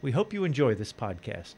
[0.00, 1.56] We hope you enjoy this podcast.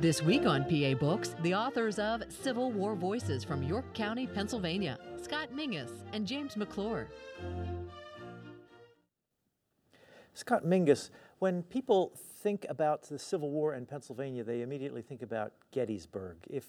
[0.00, 4.96] This week on PA Books, the authors of Civil War Voices from York County, Pennsylvania,
[5.20, 7.08] Scott Mingus and James McClure.
[10.34, 15.52] Scott Mingus, when people think about the Civil War in Pennsylvania, they immediately think about
[15.72, 16.36] Gettysburg.
[16.48, 16.64] If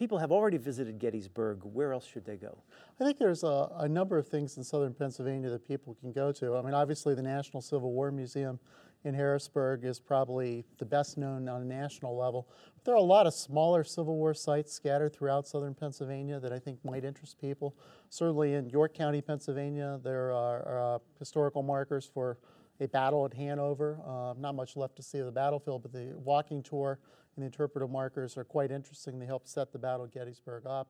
[0.00, 2.56] people have already visited Gettysburg, where else should they go?
[2.98, 6.32] I think there's a, a, number of things in southern Pennsylvania that people can go
[6.32, 6.56] to.
[6.56, 8.58] I mean, obviously, the National Civil War Museum
[9.04, 12.48] in Harrisburg is probably the best known on a national level.
[12.76, 16.50] But there are a lot of smaller Civil War sites scattered throughout southern Pennsylvania that
[16.50, 17.76] I think might interest people.
[18.08, 22.38] Certainly in York County, Pennsylvania, there are, uh, historical markers for
[22.80, 24.00] a battle at Hanover.
[24.06, 26.98] Uh, not much left to see of the battlefield, but the walking tour
[27.36, 29.18] and the interpretive markers are quite interesting.
[29.18, 30.88] They help set the Battle of Gettysburg up.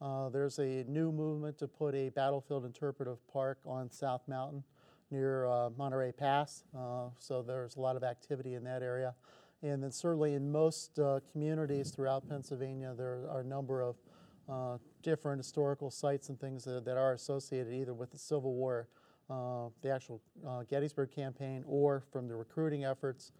[0.00, 4.64] Uh, there's a new movement to put a battlefield interpretive park on South Mountain
[5.12, 9.14] near uh, Monterey Pass, uh, so there's a lot of activity in that area.
[9.62, 13.96] And then certainly in most uh, communities throughout Pennsylvania, there are a number of
[14.48, 18.88] uh, different historical sites and things that, that, are associated either with the Civil War,
[19.30, 20.20] uh, the actual
[20.68, 23.30] Gettysburg campaign, or from the recruiting efforts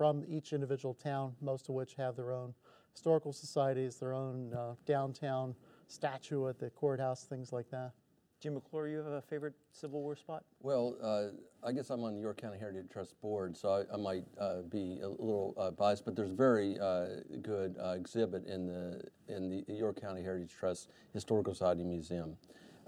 [0.00, 2.54] from each individual town, most of which have their own
[2.90, 5.54] historical societies, their own uh, downtown
[5.88, 7.92] statue at the courthouse, things like that.
[8.40, 10.42] Jim McClure, you have a favorite Civil War spot?
[10.62, 13.98] Well, uh, I guess I'm on the York County Heritage Trust board, so I, I
[13.98, 17.08] might uh, be a little uh, biased, but there's a very uh,
[17.42, 22.38] good uh, exhibit in the in the York County Heritage Trust Historical Society Museum.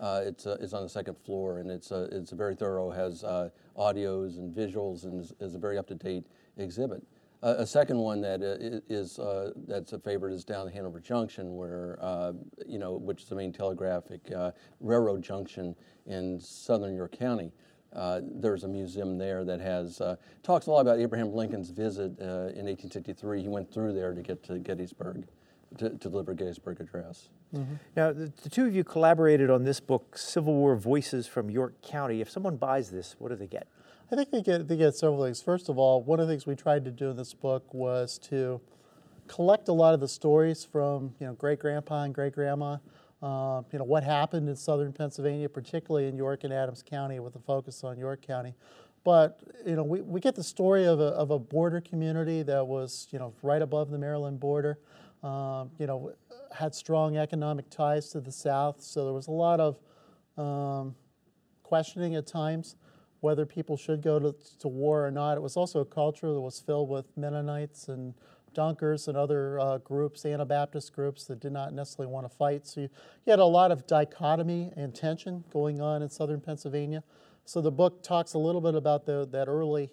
[0.00, 3.22] it's it's on the second floor, and it's a, it's very thorough, has
[3.76, 6.24] audios and visuals, and is, is a very up to date
[6.56, 7.02] exhibit.
[7.42, 11.56] Uh, a second one that uh, is uh, that's a favorite is down Hanover Junction,
[11.56, 12.32] where uh,
[12.66, 15.74] you know, which is the main telegraphic uh, railroad junction
[16.06, 17.52] in southern York County.
[17.92, 20.00] Uh, there's a museum there that has
[20.42, 23.42] talks a lot about Abraham Lincoln's visit in 1863.
[23.42, 25.26] He went through there to get to Gettysburg,
[25.78, 27.28] to, to deliver Gettysburg Address.
[27.54, 27.74] Mm-hmm.
[27.94, 31.82] Now, the, the, two of you collaborated on this book, Civil War Voices from York
[31.82, 32.22] County.
[32.22, 33.66] If someone buys this, what do they get?
[34.12, 35.40] I think they get they get several things.
[35.40, 38.18] First of all, one of the things we tried to do in this book was
[38.28, 38.60] to
[39.26, 42.76] collect a lot of the stories from you know great grandpa and great grandma.
[43.22, 47.36] Uh, you know what happened in southern Pennsylvania, particularly in York and Adams County, with
[47.36, 48.54] a focus on York County.
[49.02, 52.66] But you know we, we get the story of a, of a border community that
[52.66, 54.78] was you know right above the Maryland border.
[55.22, 56.12] Um, you know
[56.54, 59.78] had strong economic ties to the South, so there was a lot of
[60.36, 60.94] um,
[61.62, 62.76] questioning at times
[63.22, 65.36] whether people should go to, to war or not.
[65.36, 68.14] It was also a culture that was filled with Mennonites and
[68.52, 72.66] Dunkers and other uh, groups, Anabaptist groups that did not necessarily want to fight.
[72.66, 72.88] So you,
[73.24, 77.04] you, had a lot of dichotomy and tension going on in southern Pennsylvania.
[77.44, 79.90] So the book talks a little bit about the, that early,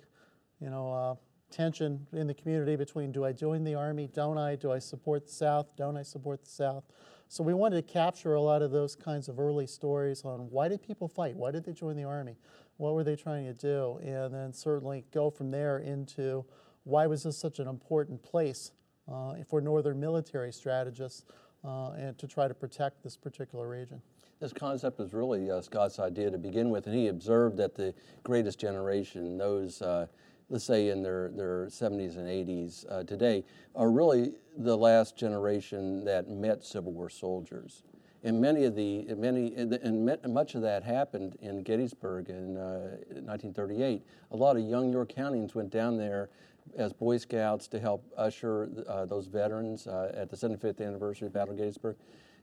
[0.60, 1.16] you know, uh,
[1.52, 4.56] tension in the community between do I join the army, don't I?
[4.56, 6.84] Do I support the South, don't I support the South?
[7.28, 10.68] So we wanted to capture a lot of those kinds of early stories on why
[10.68, 11.36] did people fight?
[11.36, 12.38] Why did they join the army?
[12.80, 14.00] What were they trying to do?
[14.02, 16.46] And then certainly go from there into
[16.86, 18.72] why was this such an important place
[19.12, 21.26] uh, for Northern military strategists
[21.66, 24.02] uh, and to try to protect this particular region.
[24.40, 27.94] This concept was really uh, Scott's idea to begin with, and he observed that the
[28.24, 30.08] greatest generation, those, uh,
[30.48, 33.44] let's say in their, their 70s and 80s uh, today,
[33.76, 37.84] are really the last generation that met Civil War soldiers
[38.24, 44.06] and many of the many and much of that happened in Gettysburg in uh, 1938.
[44.32, 46.30] A lot of young York Countyans went down there
[46.78, 51.34] as Boy Scouts to help usher uh, those veterans uh, at the 75th anniversary of
[51.34, 51.96] Battle of Gettysburg,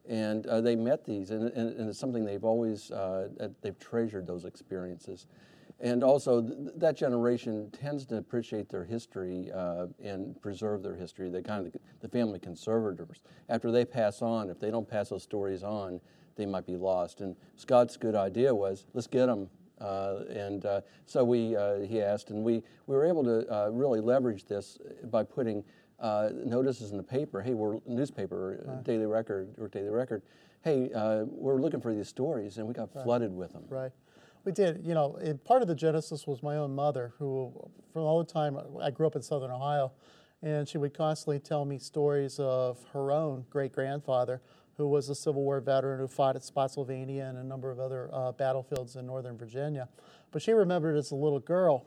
[0.08, 3.28] and uh, they met these, and, and, and, it's something they've always uh,
[3.62, 5.26] they've treasured those experiences
[5.80, 11.28] and also th- that generation tends to appreciate their history uh, and preserve their history.
[11.28, 13.22] They kind of the family conservators.
[13.48, 16.00] After they pass on, if they don't pass those stories on,
[16.36, 17.20] they might be lost.
[17.20, 19.48] And Scott's good idea was let's get them.
[19.80, 23.68] Uh, and uh, so we, uh, he asked, and we, we were able to uh,
[23.68, 24.78] really leverage this
[25.10, 25.62] by putting
[26.00, 27.42] uh, notices in the paper.
[27.42, 30.22] Hey, we're newspaper, Daily Record, or Daily Record
[30.66, 33.62] hey, uh, we're looking for these stories, and we got flooded with them.
[33.68, 33.92] Right.
[34.46, 34.86] We did.
[34.86, 37.52] You know, and part of the genesis was my own mother, who,
[37.92, 39.90] for all the time, I grew up in Southern Ohio,
[40.40, 44.40] and she would constantly tell me stories of her own great grandfather,
[44.76, 48.08] who was a Civil War veteran who fought at Spotsylvania and a number of other
[48.12, 49.88] uh, battlefields in Northern Virginia.
[50.30, 51.84] But she remembered as a little girl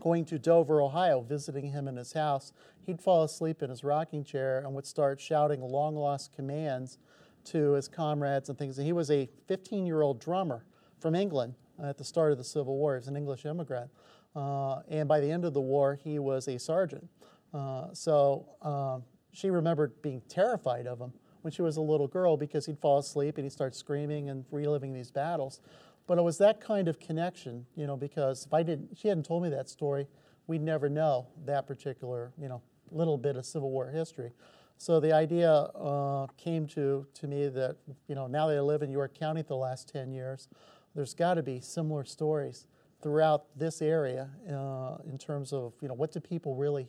[0.00, 2.54] going to Dover, Ohio, visiting him in his house.
[2.86, 6.96] He'd fall asleep in his rocking chair and would start shouting long lost commands
[7.44, 8.78] to his comrades and things.
[8.78, 10.64] And he was a 15 year old drummer
[10.98, 12.94] from England at the start of the Civil War.
[12.94, 13.90] He was an English immigrant.
[14.34, 17.08] Uh, and by the end of the war, he was a sergeant.
[17.54, 19.02] Uh, so um,
[19.32, 21.12] she remembered being terrified of him
[21.42, 24.44] when she was a little girl because he'd fall asleep and he'd start screaming and
[24.50, 25.60] reliving these battles.
[26.06, 29.26] But it was that kind of connection, you know, because if I didn't, she hadn't
[29.26, 30.06] told me that story,
[30.46, 34.32] we'd never know that particular, you know, little bit of Civil War history.
[34.78, 37.76] So the idea uh, came to, to me that,
[38.08, 40.48] you know, now that I live in York County for the last 10 years,
[40.96, 42.66] there's got to be similar stories
[43.02, 46.88] throughout this area uh, in terms of, you know, what do people really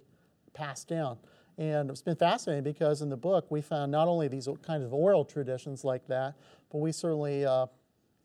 [0.54, 1.18] pass down?
[1.58, 4.94] And it's been fascinating because in the book we found not only these kind of
[4.94, 6.36] oral traditions like that,
[6.72, 7.68] but we certainly uh,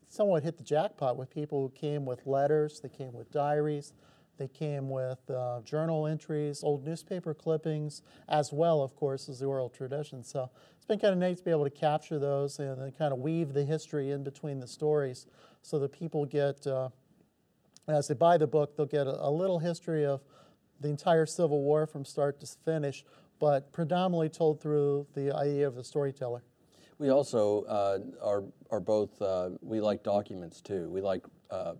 [0.07, 3.93] somewhat hit the jackpot with people who came with letters, they came with diaries,
[4.37, 9.45] they came with uh, journal entries, old newspaper clippings, as well, of course, as the
[9.45, 10.23] oral tradition.
[10.23, 13.13] So it's been kind of neat to be able to capture those and then kind
[13.13, 15.27] of weave the history in between the stories
[15.63, 16.89] so that people get, uh,
[17.87, 20.21] as they buy the book, they'll get a, a little history of
[20.79, 23.03] the entire Civil War from start to finish,
[23.39, 26.43] but predominantly told through the idea of the storyteller.
[26.99, 30.89] We also uh, are, are both, uh, we like documents too.
[30.89, 31.73] We like uh,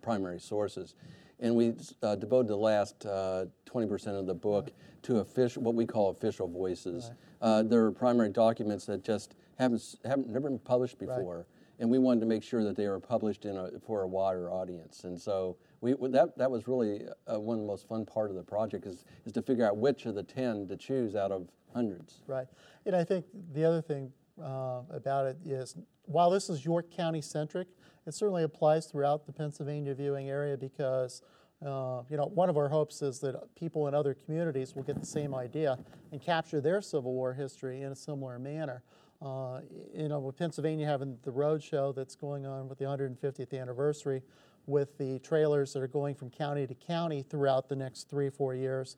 [0.00, 0.94] primary sources.
[1.40, 4.70] And we uh, devoted the last 20% uh, of the book
[5.02, 7.10] to official, what we call official voices.
[7.42, 7.48] Right.
[7.48, 11.36] Uh, there are primary documents that just haven't, haven't never been published before.
[11.38, 11.46] Right.
[11.78, 14.50] And we wanted to make sure that they were published in a, for a wider
[14.50, 15.04] audience.
[15.04, 18.42] And so we, that, that was really one of the most fun part of the
[18.42, 22.22] project is, is to figure out which of the 10 to choose out of hundreds.
[22.26, 22.46] Right.
[22.86, 24.12] And I think the other thing
[24.42, 25.76] uh, about it is
[26.06, 27.68] while this is York County centric,
[28.06, 31.22] it certainly applies throughout the Pennsylvania viewing area because
[31.64, 35.00] uh, you know one of our hopes is that people in other communities will get
[35.00, 35.78] the same idea
[36.12, 38.82] and capture their Civil War history in a similar manner.
[39.22, 39.60] Uh,
[39.94, 44.22] you know, with Pennsylvania having the road show that's going on with the 150th anniversary,
[44.66, 48.54] with the trailers that are going from county to county throughout the next three four
[48.54, 48.96] years.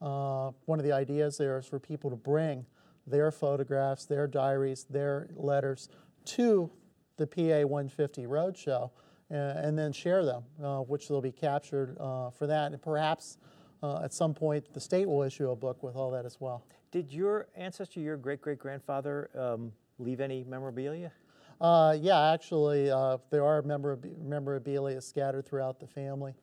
[0.00, 2.66] Uh, one of the ideas there is for people to bring
[3.06, 5.88] their photographs, their diaries, their letters
[6.24, 6.70] to
[7.16, 8.90] the PA 150 Roadshow
[9.30, 12.72] uh, and then share them, uh, which will be captured uh, for that.
[12.72, 13.38] And perhaps
[13.82, 16.64] uh, at some point the state will issue a book with all that as well.
[16.90, 21.12] Did your ancestor, your great great grandfather, um, leave any memorabilia?
[21.60, 26.34] Uh, yeah, actually, uh, there are memorabilia scattered throughout the family,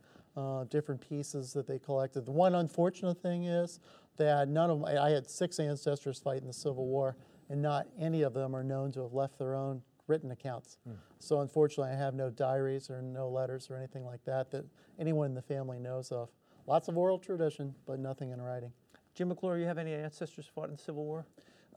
[0.70, 2.26] different pieces that they collected.
[2.26, 3.80] The one unfortunate thing is
[4.18, 7.16] that none of my, I had six ancestors fight in the Civil War,
[7.50, 10.78] and not any of them are known to have left their own written accounts.
[10.90, 10.96] Mm.
[11.20, 14.66] So unfortunately, I have no diaries or no letters or anything like that that
[15.00, 16.30] anyone in the family knows of.
[16.66, 18.72] Lots of oral tradition, but nothing in writing.
[19.16, 21.26] Jim McClure, you have any ancestors who fought in the Civil War?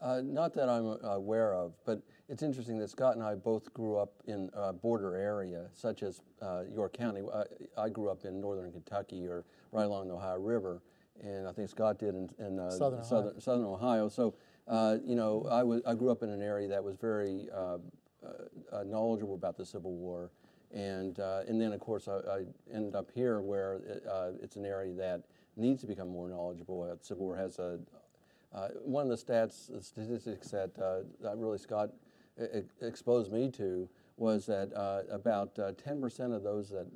[0.01, 3.73] Uh, not that I'm uh, aware of, but it's interesting that Scott and I both
[3.73, 7.21] grew up in a border area, such as uh, York County.
[7.33, 7.43] I,
[7.81, 10.81] I, grew up in northern Kentucky or right along the Ohio River,
[11.23, 13.39] and I think Scott did in, in uh, southern, southern, Ohio.
[13.39, 14.09] southern Ohio.
[14.09, 14.35] So,
[14.67, 17.77] uh, you know, I, was, I grew up in an area that was very uh,
[18.71, 20.29] uh knowledgeable about the Civil War.
[20.73, 24.57] And, uh, and then, of course, I, I, ended up here where it, uh, it's
[24.57, 25.23] an area that
[25.57, 26.83] needs to become more knowledgeable.
[26.83, 27.79] The Civil War has a,
[28.83, 31.89] one of the stats, the statistics that, that really Scott
[32.81, 36.87] exposed me to was that uh, about 10% of those that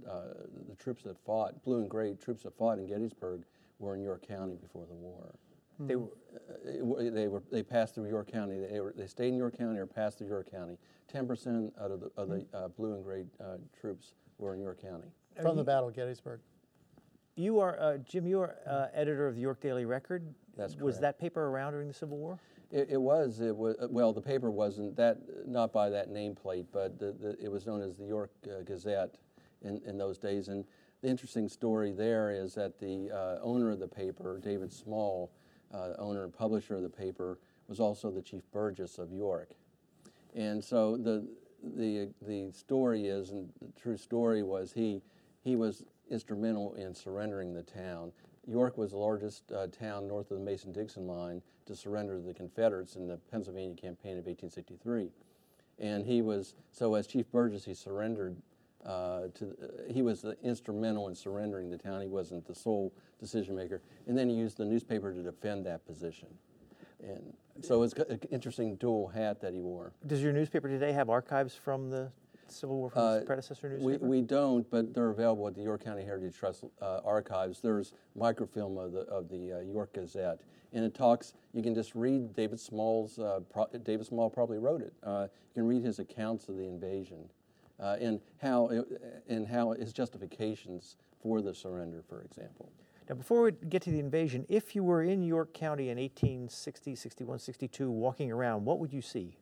[0.69, 3.43] the troops that fought, blue and gray troops that fought in Gettysburg,
[3.81, 5.35] were in York County before the war.
[5.81, 5.87] Mm-hmm.
[5.87, 8.59] They, were, uh, they were they passed through York County.
[8.59, 10.77] They, were, they stayed in York County or passed through York County.
[11.11, 12.55] Ten percent out of the, of the hmm.
[12.55, 15.07] uh, blue and gray uh, troops were in York County
[15.41, 16.39] from the Battle of Gettysburg.
[17.35, 18.27] You are uh, Jim.
[18.27, 20.23] You are uh, editor of the York Daily Record.
[20.57, 20.83] That's correct.
[20.83, 22.39] Was that paper around during the Civil War?
[22.71, 23.39] It, it, was.
[23.39, 23.75] It was.
[23.89, 27.81] Well, the paper wasn't that not by that nameplate, but the, the, it was known
[27.81, 29.15] as the York uh, Gazette
[29.61, 30.49] in, in those days.
[30.49, 30.65] And
[31.01, 35.31] the interesting story there is that the uh, owner of the paper, David Small,
[35.73, 39.51] uh, owner and publisher of the paper, was also the chief burgess of York.
[40.35, 41.25] And so the,
[41.63, 45.01] the, the story is, and the true story was, he,
[45.43, 48.11] he was instrumental in surrendering the town.
[48.47, 52.21] York was the largest uh, town north of the Mason Dixon line to surrender to
[52.21, 55.09] the Confederates in the Pennsylvania campaign of 1863.
[55.79, 58.35] And he was, so as Chief Burgess, he surrendered
[58.85, 62.01] uh, to, uh, he was instrumental in surrendering the town.
[62.01, 63.81] He wasn't the sole decision maker.
[64.07, 66.27] And then he used the newspaper to defend that position.
[67.03, 69.91] And so it's an interesting dual hat that he wore.
[70.05, 72.11] Does your newspaper today have archives from the
[72.51, 74.05] Civil War from uh, its predecessor newspaper?
[74.05, 77.61] We, we don't, but they're available at the York County Heritage Trust uh, archives.
[77.61, 80.41] There's microfilm of the, of the uh, York Gazette,
[80.73, 81.33] and it talks.
[81.53, 83.19] You can just read David Small's.
[83.19, 84.93] Uh, pro, David Small probably wrote it.
[85.03, 87.29] Uh, you can read his accounts of the invasion,
[87.79, 88.85] uh, and how it,
[89.27, 92.69] and how his justifications for the surrender, for example.
[93.09, 96.95] Now, before we get to the invasion, if you were in York County in 1860,
[96.95, 99.37] 61, 62, walking around, what would you see?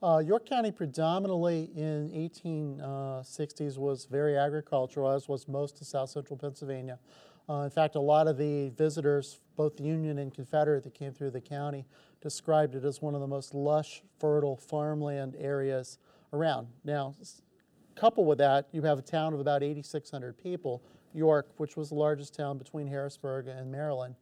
[0.00, 6.10] Uh, York County predominantly in 1860s uh, was very agricultural, as was most of south
[6.10, 7.00] central Pennsylvania.
[7.48, 11.30] Uh, in fact, a lot of the visitors, both Union and Confederate, that came through
[11.30, 11.84] the county
[12.20, 15.98] described it as one of the most lush, fertile farmland areas
[16.32, 16.68] around.
[16.84, 17.14] Now,
[17.94, 20.82] coupled with that, you have a town of about 8,600 people
[21.14, 24.14] York, which was the largest town between Harrisburg and Maryland,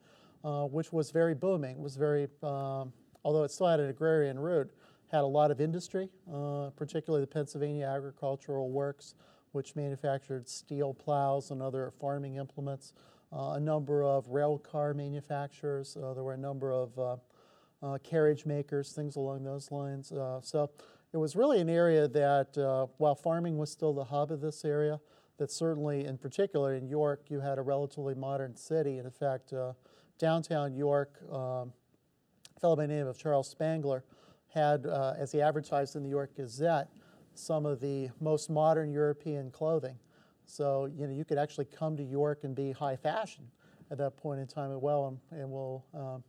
[0.45, 1.83] uh, which was very booming.
[1.83, 2.93] was very, um,
[3.25, 4.71] although it still had an agrarian root,
[5.11, 9.15] had a lot of industry, uh, particularly the Pennsylvania Agricultural Works,
[9.53, 12.93] which manufactured steel plows and other farming implements.
[13.33, 15.97] Uh, a number of rail car manufacturers.
[15.97, 17.17] Uh, there were a number of uh,
[17.83, 20.13] uh, carriage makers, things along those lines.
[20.43, 20.71] so
[21.13, 25.01] it was really an area that, while farming was still the hub of this area,
[25.39, 28.97] that certainly, in particular in York, you had a relatively modern city.
[28.99, 29.73] And in fact, uh,
[30.19, 31.73] downtown York, um,
[32.57, 34.05] a fellow by the name of Charles Spangler
[34.57, 36.89] had, uh, as he advertised in the York Gazette,
[37.35, 39.97] some of the most modern European clothing.
[40.47, 43.45] So you know you could actually come to York and be high fashion
[43.91, 45.09] at that point in time as well.
[45.09, 46.25] And, and we'll, um,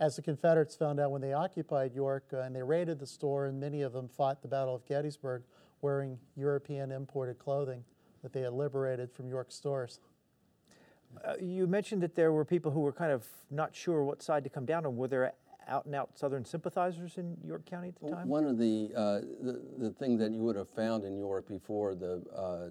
[0.00, 3.46] as the Confederates found out when they occupied York uh, and they raided the store,
[3.46, 5.42] and many of them fought the Battle of Gettysburg
[5.82, 7.84] wearing European imported clothing
[8.22, 10.00] that they had liberated from York stores.
[11.24, 14.44] Uh, you mentioned that there were people who were kind of not sure what side
[14.44, 14.96] to come down on.
[14.96, 15.34] Were there
[15.70, 18.28] out and out Southern sympathizers in York County at the time?
[18.28, 21.94] One of the, uh, the, the thing that you would have found in York before
[21.94, 22.68] the, uh,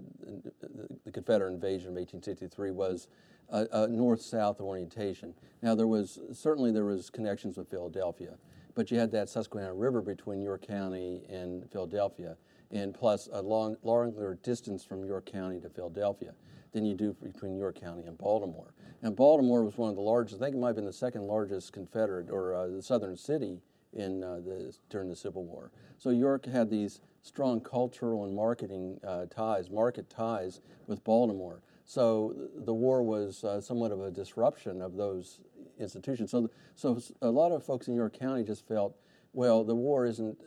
[1.05, 3.07] the Confederate invasion of 1863 was
[3.49, 5.33] a, a north-south orientation.
[5.61, 8.35] Now there was certainly there was connections with Philadelphia,
[8.75, 12.35] but you had that Susquehanna River between York County and Philadelphia
[12.71, 16.33] and plus a long, longer distance from York County to Philadelphia
[16.71, 18.73] than you do between York County and Baltimore.
[19.01, 21.23] And Baltimore was one of the largest, I think it might have been the second
[21.23, 23.61] largest Confederate or uh, the southern city
[23.93, 25.71] in uh, the, during the Civil War.
[25.97, 31.61] So York had these strong cultural and marketing uh, ties, market ties with Baltimore.
[31.85, 35.39] So the war was uh, somewhat of a disruption of those
[35.79, 36.31] institutions.
[36.31, 38.95] So, so a lot of folks in York County just felt,
[39.33, 40.37] well, the war isn't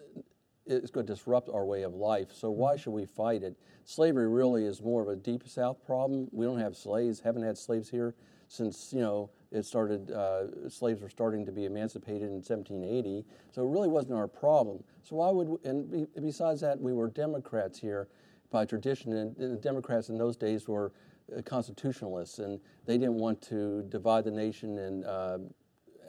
[0.64, 2.28] it's going to disrupt our way of life.
[2.32, 3.56] So why should we fight it?
[3.85, 6.28] Slavery really is more of a deep South problem.
[6.30, 8.14] We don't have slaves, haven't had slaves here
[8.52, 10.11] since you know it started.
[10.11, 13.25] Uh, slaves were starting to be emancipated in 1780.
[13.50, 14.85] So it really wasn't our problem.
[15.02, 15.49] So why would?
[15.49, 18.09] We, and besides that, we were Democrats here
[18.50, 20.92] by tradition, and, the Democrats in those days were
[21.35, 25.38] uh, constitutionalists, and they didn't want to divide the nation and uh,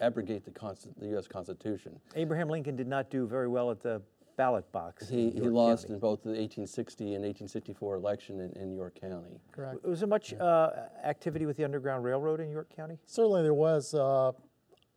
[0.01, 0.51] abrogate the,
[0.97, 1.27] the U.S.
[1.27, 1.97] Constitution.
[2.15, 4.01] Abraham Lincoln did not do very well at the
[4.35, 5.09] ballot box.
[5.09, 5.95] He, he lost County.
[5.95, 9.39] in both the 1860 and 1864 election in, in York County.
[9.51, 9.83] Correct.
[9.83, 10.71] Was there much uh,
[11.03, 12.97] activity with the Underground Railroad in York County?
[13.05, 13.93] Certainly there was.
[13.93, 14.31] Uh,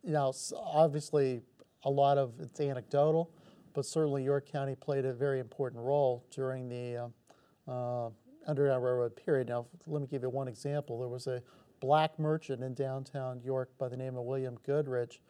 [0.06, 1.42] you know, obviously
[1.82, 3.30] a lot of it's anecdotal,
[3.74, 7.10] but certainly York County played a very important role during the
[7.68, 8.10] uh, uh
[8.46, 9.48] Underground Railroad period.
[9.48, 11.00] Now, let me give you one example.
[11.00, 11.42] There was a
[11.80, 15.20] black merchant in downtown York by the name of William Goodrich,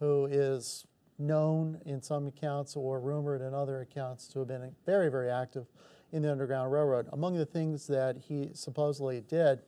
[0.00, 0.84] who is
[1.18, 5.66] known in some accounts or rumored in other accounts to have been very, very active
[6.12, 7.08] in the Underground Railroad.
[7.12, 9.60] Among the things that he supposedly did,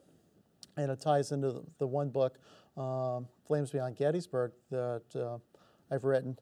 [0.76, 2.38] and it ties into the, the one book,
[2.76, 5.38] um, Flames Beyond Gettysburg, that uh,
[5.92, 6.38] I've written,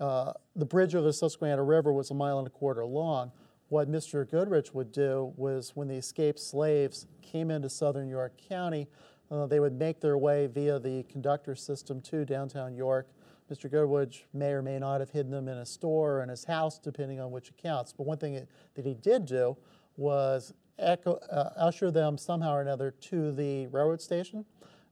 [0.00, 3.32] uh, the bridge over the Susquehanna River was a mile and a quarter long.
[3.68, 4.28] What Mr.
[4.28, 8.88] Goodrich would do was when the escaped slaves came into southern York County,
[9.30, 13.08] uh, they would make their way via the conductor system to downtown York
[13.50, 13.70] Mr.
[13.70, 16.78] Goodrich may or may not have hidden them in a store or in his house,
[16.78, 17.92] depending on which accounts.
[17.92, 19.56] But one thing that he did do
[19.96, 24.44] was echo, uh, usher them somehow or another to the railroad station,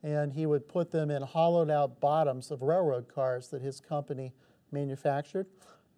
[0.02, 4.32] and he would put them in hollowed out bottoms of railroad cars that his company
[4.70, 5.46] manufactured.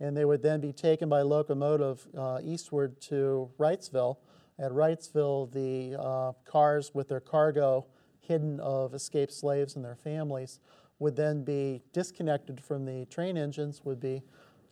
[0.01, 4.19] And they would then be taken by locomotive uh, eastward to Wrightsville.
[4.59, 7.87] At Wrightsville, the uh, cars with their cargo
[8.21, 10.61] hidden of escaped slaves and their families
[10.99, 14.23] would then be disconnected from the train engines, would be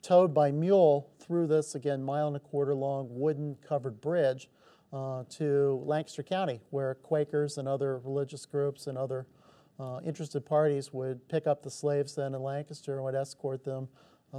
[0.03, 4.49] towed by mule through this, again, mile and a quarter long wooden covered bridge
[4.93, 9.27] uh, to Lancaster County, where Quakers and other religious groups and other
[9.81, 13.89] uh, interested parties would pick up the slaves then in Lancaster and would escort them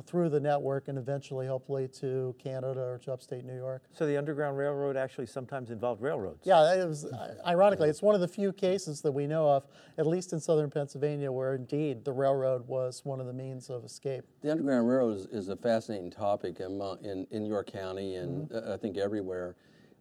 [0.02, 3.84] through the network and eventually, hopefully, to Canada or to upstate New York.
[3.94, 6.42] So the Underground Railroad actually sometimes involved railroads.
[6.44, 7.06] Yeah, it was
[7.48, 9.66] ironically, it's one of the few cases that we know of,
[9.98, 13.86] at least in southern Pennsylvania, where indeed the railroad was one of the means of
[13.86, 14.24] escape.
[14.42, 18.70] The Underground Railroad is, is a fascinating topic in, in, in York County and mm-hmm.
[18.70, 19.56] uh, I think everywhere.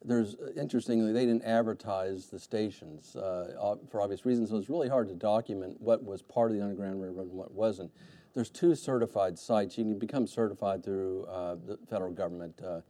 [0.05, 5.07] There's interestingly, they didn't advertise the stations uh, for obvious reasons, so it's really hard
[5.09, 7.89] to document what was part of the Underground Railroad and what wasn't
[8.35, 9.77] there's two certified sites.
[9.77, 12.61] You can become certified through uh, the federal government.
[12.65, 12.81] Uh,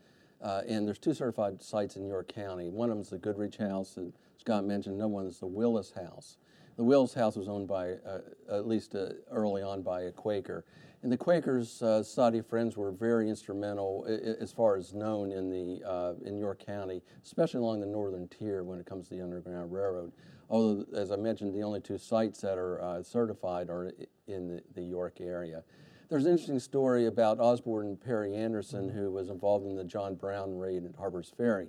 [0.43, 2.69] uh, and there's two certified sites in York County.
[2.69, 4.97] One of them is the Goodrich House that Scott mentioned.
[4.97, 6.37] Another one is the Willis House.
[6.77, 8.21] The Willis House was owned by, uh,
[8.51, 10.65] at least uh, early on, by a Quaker.
[11.03, 12.03] And the Quakers, uh,
[12.49, 14.07] Friends, were very instrumental
[14.41, 18.63] as far as known in the uh, in York County, especially along the northern tier
[18.63, 20.13] when it comes to the Underground Railroad.
[20.49, 23.91] Although, as I mentioned, the only two sites that are uh, certified are
[24.27, 25.63] in the, the, York area.
[26.09, 30.59] There's an interesting story about Osborne Perry Anderson, who was involved in the John Brown
[30.59, 31.69] raid at Harper's Ferry.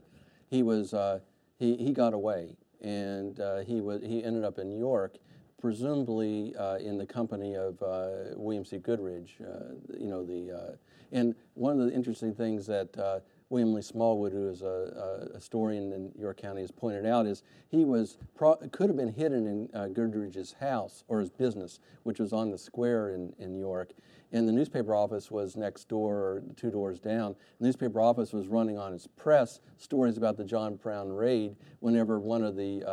[0.50, 1.20] He was uh,
[1.58, 5.18] he, he got away, and uh, he was he ended up in York
[5.62, 8.80] presumably uh, in the company of uh, William C.
[8.80, 9.38] Goodrich.
[9.40, 10.78] Uh, you know the
[11.14, 13.22] and one of the interesting things that
[13.54, 17.44] William Lee Smallwood, who is a, a, historian in York County, has pointed out is
[17.70, 22.20] he was pro- could have been hidden in uh, Goodrich's house or his business, which
[22.20, 23.92] was on the square in, in York.
[24.32, 27.36] And the newspaper office was next door or two doors down.
[27.60, 32.20] The newspaper office was running on its press stories about the John Brown raid whenever
[32.20, 32.84] one of the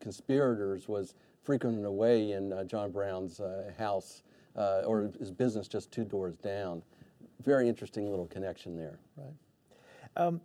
[0.00, 4.24] conspirators was frequenting away in uh, John Brown's uh, house
[4.56, 6.82] uh, or his business just two doors down.
[7.44, 8.98] Very interesting little connection there.
[9.16, 9.30] Right.
[10.16, 10.40] Um,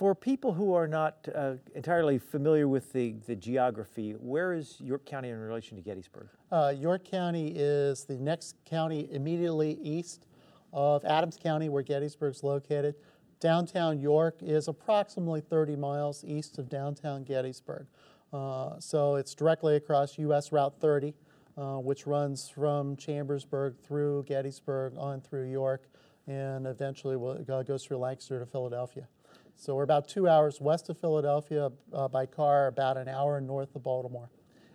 [0.00, 5.04] for people who are not uh, entirely familiar with the, the geography, where is York
[5.04, 6.28] County in relation to Gettysburg?
[6.50, 10.26] Uh, York County is the next county immediately east
[10.72, 12.94] of Adams County, where Gettysburg is located.
[13.40, 17.86] Downtown York is approximately 30 miles east of downtown Gettysburg.
[18.32, 21.12] Uh, so it's directly across US Route 30,
[21.58, 25.89] uh, which runs from Chambersburg through Gettysburg on through York
[26.30, 29.08] and eventually goes through Lancaster to Philadelphia.
[29.56, 33.74] So we're about two hours west of Philadelphia uh, by car, about an hour north
[33.74, 34.30] of Baltimore.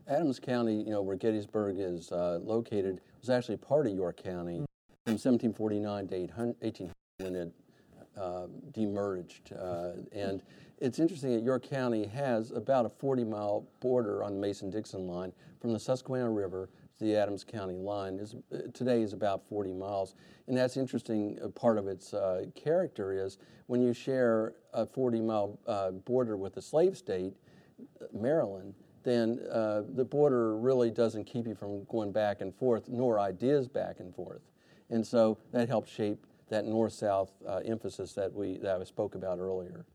[0.07, 4.65] Adams County, you know, where Gettysburg is uh, located, was actually part of York County
[5.05, 6.15] from 1749 to
[6.59, 7.51] 1800 when it
[8.17, 9.53] uh, demerged.
[9.57, 10.43] Uh, and
[10.79, 15.07] it's interesting that York County has about a 40 mile border on the Mason Dixon
[15.07, 18.19] line from the Susquehanna River the Adams County line.
[18.19, 20.15] Is, uh, today is about 40 miles.
[20.47, 21.37] And that's interesting.
[21.43, 26.37] Uh, part of its uh, character is when you share a 40 mile uh, border
[26.37, 27.33] with a slave state,
[28.13, 33.19] Maryland, then uh, the border really doesn't keep you from going back and forth, nor
[33.19, 34.41] ideas back and forth.
[34.89, 39.39] And so that helps shape that north-south uh, emphasis that we that I spoke about
[39.39, 39.85] earlier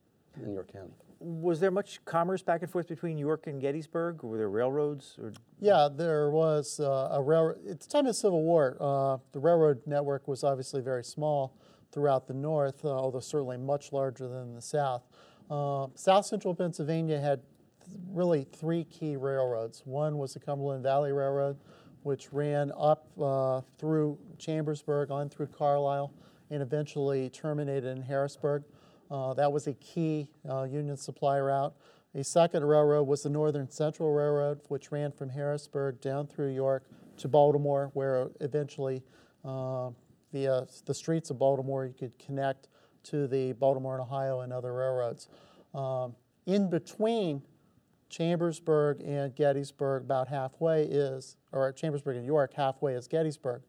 [0.42, 0.94] in York County.
[1.22, 4.22] Was there much commerce back and forth between York and Gettysburg?
[4.22, 5.16] Were there railroads?
[5.22, 5.32] Or?
[5.60, 7.58] Yeah, there was uh, a railroad.
[7.66, 11.54] The time of the Civil War, uh, the railroad network was obviously very small
[11.92, 15.02] throughout the North, uh, although certainly much larger than the South.
[15.50, 17.42] Uh, South Central Pennsylvania had
[17.84, 19.82] th- really three key railroads.
[19.84, 21.58] One was the Cumberland Valley Railroad,
[22.02, 26.14] which ran up uh, through Chambersburg on through Carlisle
[26.50, 28.64] and eventually terminated in Harrisburg.
[29.10, 31.74] Uh, that was a key uh, Union supply route.
[32.14, 36.84] A second railroad was the Northern Central Railroad, which ran from Harrisburg down through York
[37.18, 39.02] to Baltimore, where eventually
[39.44, 39.90] uh,
[40.32, 42.68] the, uh, the streets of Baltimore you could connect
[43.04, 45.28] to the Baltimore and Ohio and other railroads.
[45.74, 46.14] Um,
[46.46, 47.42] in between
[48.08, 53.62] Chambersburg and Gettysburg, about halfway is, or Chambersburg and York, halfway is Gettysburg.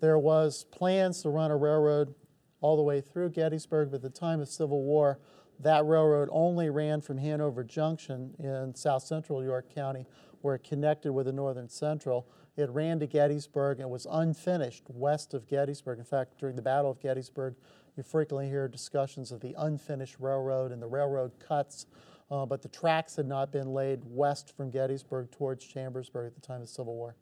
[0.00, 2.14] There was plans to run a railroad
[2.60, 5.18] all the way through Gettysburg, but at the time of Civil War,
[5.60, 10.06] that railroad only ran from Hanover Junction in south central York County,
[10.42, 12.26] where it connected with the Northern Central.
[12.56, 15.98] It ran to Gettysburg and was unfinished west of Gettysburg.
[15.98, 17.54] In fact, during the Battle of Gettysburg,
[17.96, 21.86] you frequently hear discussions of the unfinished railroad and the railroad cuts,
[22.30, 26.46] uh, but the tracks had not been laid west from Gettysburg towards Chambersburg at the
[26.46, 27.16] time of the Civil War.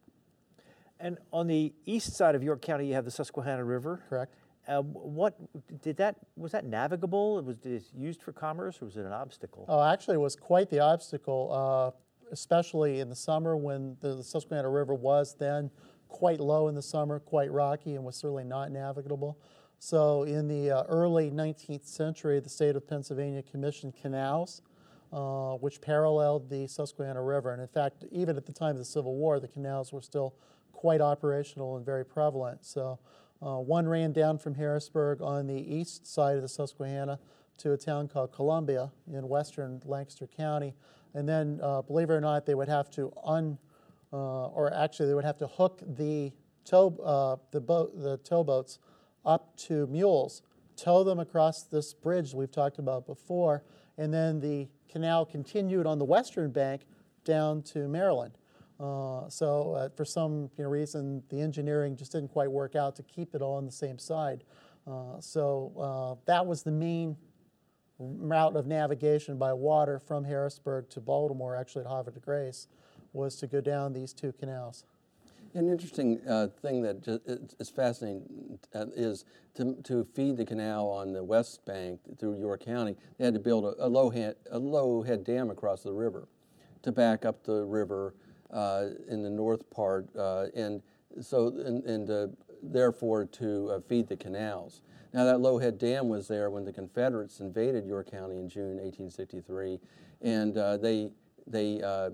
[0.99, 4.03] And on the east side of York County, you have the Susquehanna River.
[4.09, 4.35] Correct.
[4.67, 5.37] Uh, what
[5.83, 7.39] did that was that navigable?
[7.39, 9.67] It Was it used for commerce, or was it an obstacle?
[9.69, 14.25] Oh, actually, it was quite the obstacle, uh, especially in the summer when the, the,
[14.25, 15.71] Susquehanna River was then
[16.09, 19.39] quite low in the summer, quite rocky, and was certainly not navigable.
[19.79, 24.63] So, in the uh, early 19th century, the state of Pennsylvania commissioned canals,
[25.13, 27.53] uh, which paralleled the Susquehanna River.
[27.53, 30.35] And in fact, even at the time of the Civil War, the canals were still
[30.73, 32.65] quite operational and very prevalent.
[32.65, 32.99] So,
[33.45, 37.19] uh, one ran down from Harrisburg on the east side of the Susquehanna
[37.59, 40.75] to a town called Columbia in western Lancaster County.
[41.13, 43.59] And then, uh, believe it or not, they would have to un,
[44.13, 46.33] uh, or actually, they would have to hook the
[46.65, 48.79] tow, uh, the boat, the towboats
[49.25, 50.43] up to mules,
[50.77, 53.63] tow them across this bridge we've talked about before,
[53.99, 56.83] and then the canal continued on the western bank
[57.25, 58.33] down to Maryland.
[58.81, 62.97] Uh, so uh, for some you know, reason, the engineering just didn't quite work out
[62.97, 64.45] to keep it all on the same side.
[64.87, 67.17] Uh, so uh, that was the main
[67.99, 72.67] route of navigation by water from Harrisburg to Baltimore, actually at Havre de Grace,
[73.13, 74.85] was to go down these two canals.
[75.55, 77.07] An interesting uh, thing that
[77.61, 78.59] is fascinating
[78.97, 83.35] is to, to feed the canal on the west bank through York County, they had
[83.35, 86.27] to build a, a low, head, a low head dam across the river
[86.83, 88.15] to back up the river
[89.09, 90.83] in the north part, uh, and
[91.21, 92.27] so and, and uh,
[92.63, 94.83] therefore to uh, feed the canals.
[95.13, 98.79] Now that low head dam was there when the Confederates invaded York County in June
[98.79, 99.79] 1863,
[100.23, 101.11] and they
[101.47, 102.11] they uh,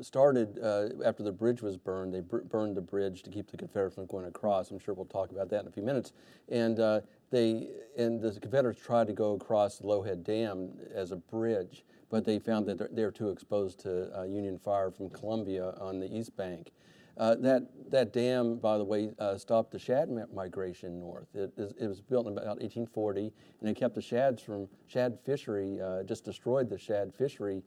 [0.00, 2.12] started uh, after the bridge was burned.
[2.12, 4.70] They br- burned the bridge to keep the Confederates from going across.
[4.70, 6.12] I'm sure we'll talk about that in a few minutes.
[6.48, 7.00] And uh,
[7.30, 12.26] they and the Confederates tried to go across the Lowhead Dam as a bridge, but
[12.26, 16.14] they found that they're, they're too exposed to uh, Union fire from Columbia on the
[16.14, 16.70] east bank.
[17.16, 21.26] Uh, that that dam, by the way, uh, stopped the shad migration north.
[21.34, 25.78] It, it, was built in about 1840, and it kept the shads from shad fishery.
[26.06, 27.62] just destroyed the shad fishery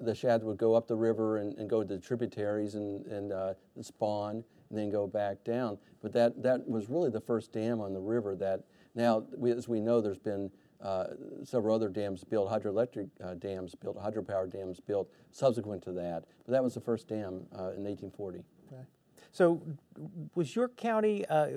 [0.00, 3.32] the shad would go up the river and, and go to the tributaries and, and
[3.32, 5.78] uh, spawn and then go back down.
[6.02, 9.80] But that, that was really the first dam on the river that now, as we
[9.80, 10.50] know, there's been
[10.82, 11.06] uh,
[11.44, 16.24] several other dams built, hydroelectric uh, dams built, hydropower dams built subsequent to that.
[16.46, 18.38] But that was the first dam uh, in 1840.
[18.72, 18.82] Okay.
[19.32, 19.60] So,
[20.34, 21.48] was York County, uh,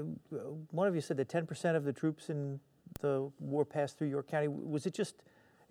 [0.72, 2.60] one of you said that 10% of the troops in
[3.00, 4.48] the war passed through York County.
[4.48, 5.24] Was it just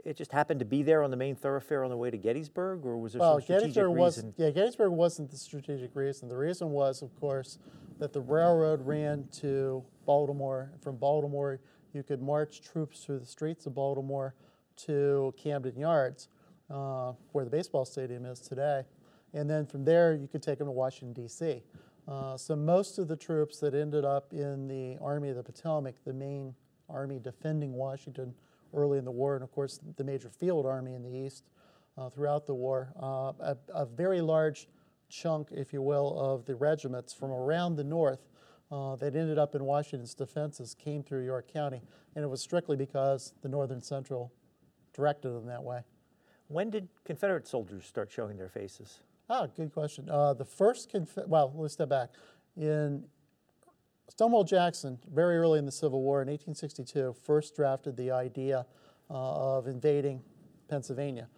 [0.05, 2.85] it just happened to be there on the main thoroughfare on the way to Gettysburg,
[2.87, 4.27] or was there well, some strategic Gettysburg reason?
[4.27, 6.29] Was, yeah, Gettysburg wasn't the strategic reason.
[6.29, 7.59] The reason was, of course,
[7.99, 10.71] that the railroad ran to Baltimore.
[10.83, 11.61] From Baltimore,
[11.93, 14.35] you could march troops through the streets of Baltimore
[14.85, 16.29] to Camden Yards,
[16.71, 18.85] uh, where the baseball stadium is today.
[19.33, 21.63] And then from there, you could take them to Washington, D.C.
[22.09, 25.95] Uh, so most of the troops that ended up in the Army of the Potomac,
[26.05, 26.55] the main
[26.89, 28.35] army defending Washington,
[28.75, 31.45] early in the war, and of course the major field army in the east
[31.99, 32.93] uh, throughout the war.
[33.01, 34.69] Uh, a, a, very large
[35.09, 38.29] chunk, if you will, of the regiments from around the north
[38.71, 41.83] uh, that ended up in Washington's defenses came through York County,
[42.15, 44.33] and it was strictly because the Northern Central
[44.93, 45.83] directed them that way.
[46.49, 49.01] When did Confederate soldiers start showing their faces?
[49.29, 50.09] Ah, good question.
[50.11, 52.11] Uh, the first, Conf- well, let's step back.
[52.57, 53.05] In
[54.09, 58.67] Stonewall Jackson, very early in the Civil War in 1862, first drafted the idea
[59.09, 60.23] uh, of invading
[60.69, 61.29] Pennsylvania.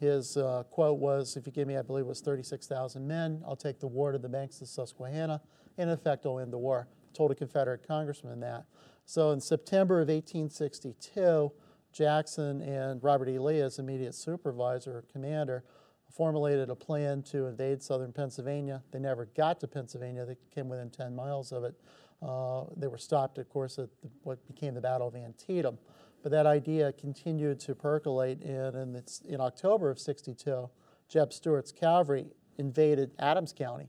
[0.00, 3.56] His uh, quote was, If you give me, I believe it was 36,000 men, I'll
[3.56, 5.40] take the war to the banks of the Susquehanna.
[5.78, 6.88] In effect, I'll end the war.
[7.12, 8.64] Told a Confederate congressman that.
[9.04, 11.52] So in September of 1862,
[11.92, 13.38] Jackson and Robert E.
[13.38, 15.64] Lee, as immediate supervisor or commander,
[16.12, 18.82] formulated a plan to invade southern Pennsylvania.
[18.90, 21.74] They never got to Pennsylvania, they came within 10 miles of it.
[22.22, 25.78] Uh, they were stopped, of course, at the, what became the Battle of Antietam.
[26.22, 30.68] But that idea continued to percolate, and in, in October of 62,
[31.08, 32.26] Jeb Stuart's cavalry
[32.58, 33.88] invaded Adams County.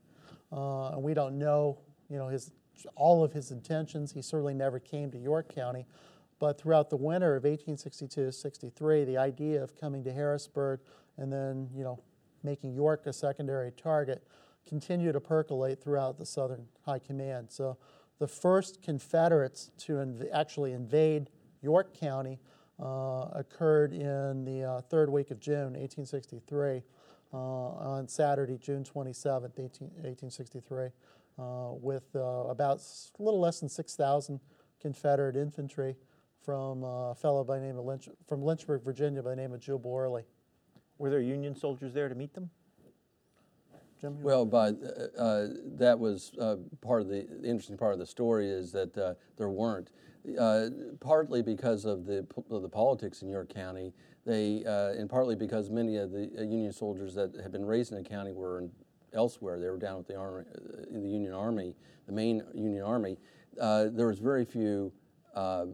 [0.51, 1.79] Uh, and we don't know,
[2.10, 2.51] you know, his,
[2.95, 4.12] all of his intentions.
[4.12, 5.86] He certainly never came to York County.
[6.39, 10.81] But throughout the winter of 1862-63, the idea of coming to Harrisburg
[11.17, 11.99] and then, you know,
[12.43, 14.23] making York a secondary target
[14.67, 17.47] continued to percolate throughout the Southern High Command.
[17.49, 17.77] So
[18.19, 21.29] the first Confederates to inv- actually invade
[21.62, 22.39] York County
[22.79, 26.81] uh, occurred in the uh, third week of June, 1863, uh,
[27.33, 30.89] on Saturday, June 27, 18, 1863,
[31.39, 32.79] uh, with uh, about
[33.19, 34.39] a little less than 6,000
[34.81, 35.95] Confederate infantry
[36.43, 39.59] from a fellow by the name of Lynch, from Lynchburg, Virginia, by the name of
[39.59, 40.23] Jubal Early.
[40.97, 42.49] Were there Union soldiers there to meet them?
[43.99, 44.21] Jim?
[44.21, 44.75] Well, but
[45.17, 48.71] uh, uh, that was uh, part of the, the, interesting part of the story is
[48.71, 49.89] that uh, there weren't.
[50.39, 53.93] Uh, partly because of the of the politics in York County,
[54.27, 57.97] they uh, and partly because many of the Union soldiers that had been raised in
[57.97, 58.71] the county were in,
[59.13, 59.59] elsewhere.
[59.59, 60.43] They were down with the army,
[60.91, 63.17] in the Union Army, the main Union Army.
[63.55, 64.91] there was very few
[65.37, 65.65] uh,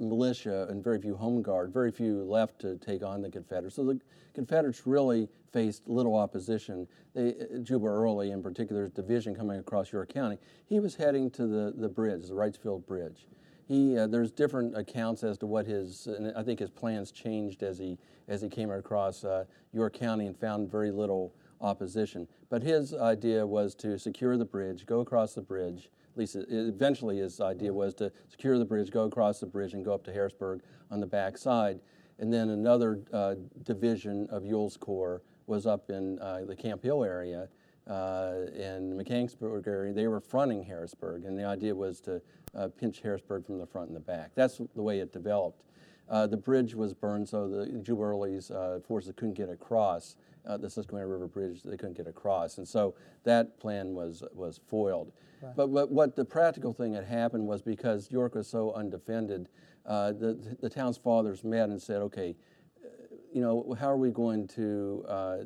[0.00, 3.76] militia and very few home guard, very few left to take on the Confederates.
[3.76, 4.00] So the
[4.34, 6.88] Confederates really faced little opposition.
[7.14, 11.74] They, Jubal Early, in particular, division coming across York County, he was heading to the,
[11.76, 13.26] the bridge, the Wrightsville Bridge.
[13.66, 17.62] He, uh, there's different accounts as to what his, and I think his plans changed
[17.62, 17.98] as he,
[18.28, 22.26] as he came across uh, York County and found very little opposition.
[22.50, 27.18] But his idea was to secure the bridge, go across the bridge, at least eventually
[27.18, 30.12] his idea was to secure the bridge, go across the bridge, and go up to
[30.12, 31.80] Harrisburg on the back side.
[32.18, 37.02] And then another uh, division of Ewell's Corps was up in uh, the Camp Hill
[37.02, 37.48] area
[37.88, 39.92] uh, and Mechanicsburg area.
[39.92, 42.20] They were fronting Harrisburg, and the idea was to
[42.54, 44.30] uh, pinch Harrisburg from the front and the back.
[44.34, 45.62] That's the way it developed.
[46.08, 50.68] Uh, the bridge was burned, so the Early's uh, forces couldn't get across uh, the
[50.68, 51.62] Susquehanna River Bridge.
[51.62, 55.12] They couldn't get across, and so that plan was was foiled.
[55.40, 55.56] Right.
[55.56, 59.48] But, but what the practical thing that happened was because York was so undefended,
[59.86, 62.36] uh, the the town's fathers met and said, okay,
[62.84, 62.88] uh,
[63.32, 65.36] you know, how are we going to uh,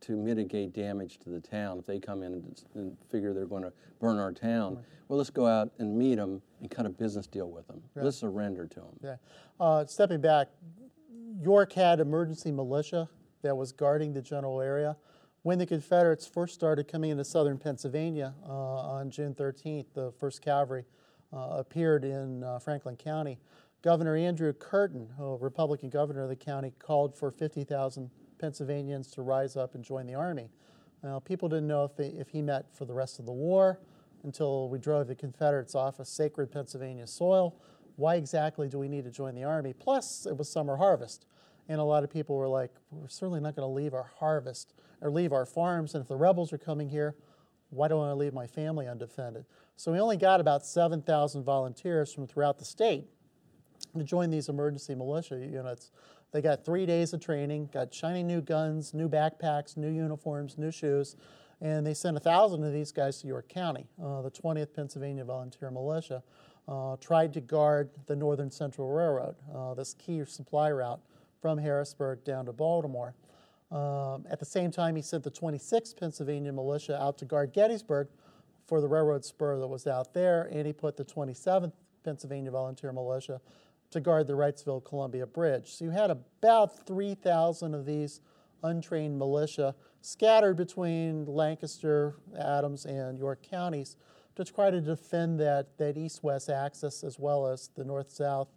[0.00, 3.62] to mitigate damage to the town if they come in and, and figure they're going
[3.62, 4.76] to burn our town.
[4.76, 4.84] Right.
[5.08, 7.82] Well, let's go out and meet them and cut a business deal with them.
[7.94, 8.04] Right.
[8.04, 8.98] Let's surrender to them.
[9.02, 9.16] Yeah.
[9.60, 10.48] Uh, stepping back,
[11.40, 13.08] York had emergency militia
[13.42, 14.96] that was guarding the general area.
[15.42, 20.40] When the Confederates first started coming into southern Pennsylvania uh, on June 13th, the 1st
[20.40, 20.84] Cavalry
[21.32, 23.38] uh, appeared in uh, Franklin County.
[23.82, 28.10] Governor Andrew Curtin, a Republican governor of the county, called for 50,000
[28.42, 30.50] Pennsylvanians to rise up and join the army.
[31.04, 33.78] Now, people didn't know if, they, if he met for the rest of the war
[34.24, 37.54] until we drove the Confederates off of sacred Pennsylvania soil.
[37.94, 39.72] Why exactly do we need to join the army?
[39.72, 41.24] Plus, it was summer harvest.
[41.68, 44.74] And a lot of people were like, we're certainly not going to leave our harvest
[45.00, 45.94] or leave our farms.
[45.94, 47.14] And if the rebels are coming here,
[47.70, 49.44] why do I leave my family undefended?
[49.76, 53.04] So we only got about 7,000 volunteers from throughout the state
[53.96, 55.92] to join these emergency militia units.
[56.32, 60.70] They got three days of training, got shiny new guns, new backpacks, new uniforms, new
[60.70, 61.14] shoes,
[61.60, 63.86] and they sent a thousand of these guys to York County.
[64.02, 66.22] Uh, the 20th Pennsylvania Volunteer Militia
[66.66, 71.00] uh, tried to guard the Northern Central Railroad, uh, this key supply route
[71.40, 73.14] from Harrisburg down to Baltimore.
[73.70, 78.08] Um, at the same time, he sent the 26th Pennsylvania Militia out to guard Gettysburg
[78.66, 81.72] for the railroad spur that was out there, and he put the 27th
[82.04, 83.40] Pennsylvania Volunteer Militia
[83.92, 85.74] to guard the Wrightsville Columbia Bridge.
[85.74, 88.20] So you had about 3,000 of these
[88.62, 93.96] untrained militia scattered between Lancaster, Adams, and York counties
[94.34, 98.48] to try to defend that, that east west axis as well as the north south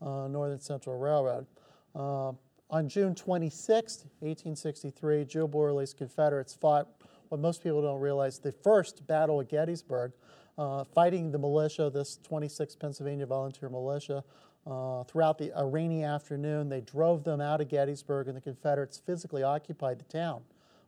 [0.00, 1.46] uh, Northern Central Railroad.
[1.94, 2.32] Uh,
[2.70, 6.88] on June 26, 1863, Jubal Early's Confederates fought
[7.28, 10.12] what most people don't realize the first Battle of Gettysburg,
[10.58, 14.24] uh, fighting the militia, this 26th Pennsylvania Volunteer Militia,
[14.66, 16.68] uh, throughout the a rainy afternoon.
[16.68, 20.42] They drove them out of Gettysburg, and the Confederates physically occupied the town.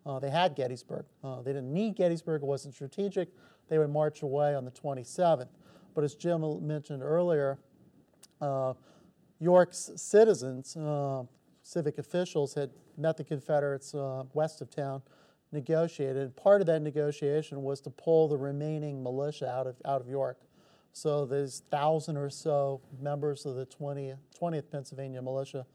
[0.07, 1.07] Uh, they had Gettysburg.
[1.23, 3.29] Uh, they didn't need Gettysburg, it wasn't strategic.
[3.69, 5.49] They would march away on the 27th.
[5.95, 7.59] But as Jim mentioned earlier,
[8.41, 8.75] uh,
[9.41, 11.23] York's citizens, uh,
[11.63, 13.95] civic officials, had met the Confederates
[14.35, 15.03] west of town,
[15.51, 16.17] negotiated.
[16.19, 20.09] And part of that negotiation was to pull the remaining militia out of, out of
[20.09, 20.39] York.
[20.95, 25.67] So there's thousand or so members of the 20th, 20th Pennsylvania militia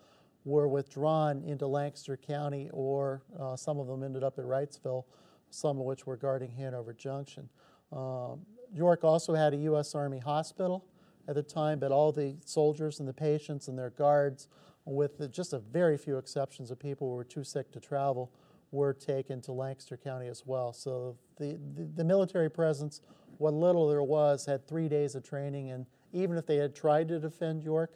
[0.45, 5.03] were withdrawn into Lancaster County, or uh, some of them ended up at Wrightsville,
[5.49, 7.49] some of which were guarding Hanover Junction.
[7.91, 9.93] Um, York also had a U.S.
[9.93, 10.85] Army hospital
[11.27, 14.47] at the time, but all the soldiers and the patients and their guards,
[14.85, 18.31] with just a very few exceptions of people who were too sick to travel,
[18.71, 20.71] were taken to Lancaster County as well.
[20.71, 23.01] So the, the, the military presence
[23.39, 27.07] what little there was had three days of training, and even if they had tried
[27.07, 27.93] to defend York,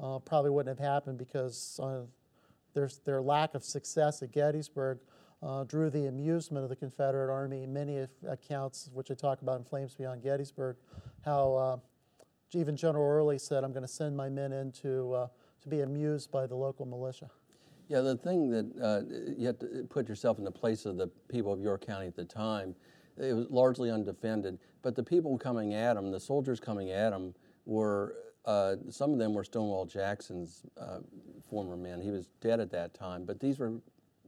[0.00, 2.00] uh, probably wouldn't have happened because uh,
[2.74, 4.98] their, their lack of success at Gettysburg
[5.42, 7.66] uh, drew the amusement of the Confederate Army.
[7.66, 10.76] Many accounts, which I talk about in Flames Beyond Gettysburg,
[11.24, 11.76] how uh,
[12.52, 15.28] even General Early said, I'm going to send my men in to, uh,
[15.62, 17.30] to be amused by the local militia.
[17.88, 19.02] Yeah, the thing that uh,
[19.36, 22.16] you have to put yourself in the place of the people of York County at
[22.16, 22.74] the time
[23.20, 24.58] it was largely undefended.
[24.82, 27.34] But the people coming at him, the soldiers coming at him,
[27.66, 31.00] were uh, some of them were Stonewall Jackson's uh,
[31.48, 32.00] former men.
[32.00, 33.74] He was dead at that time, but these were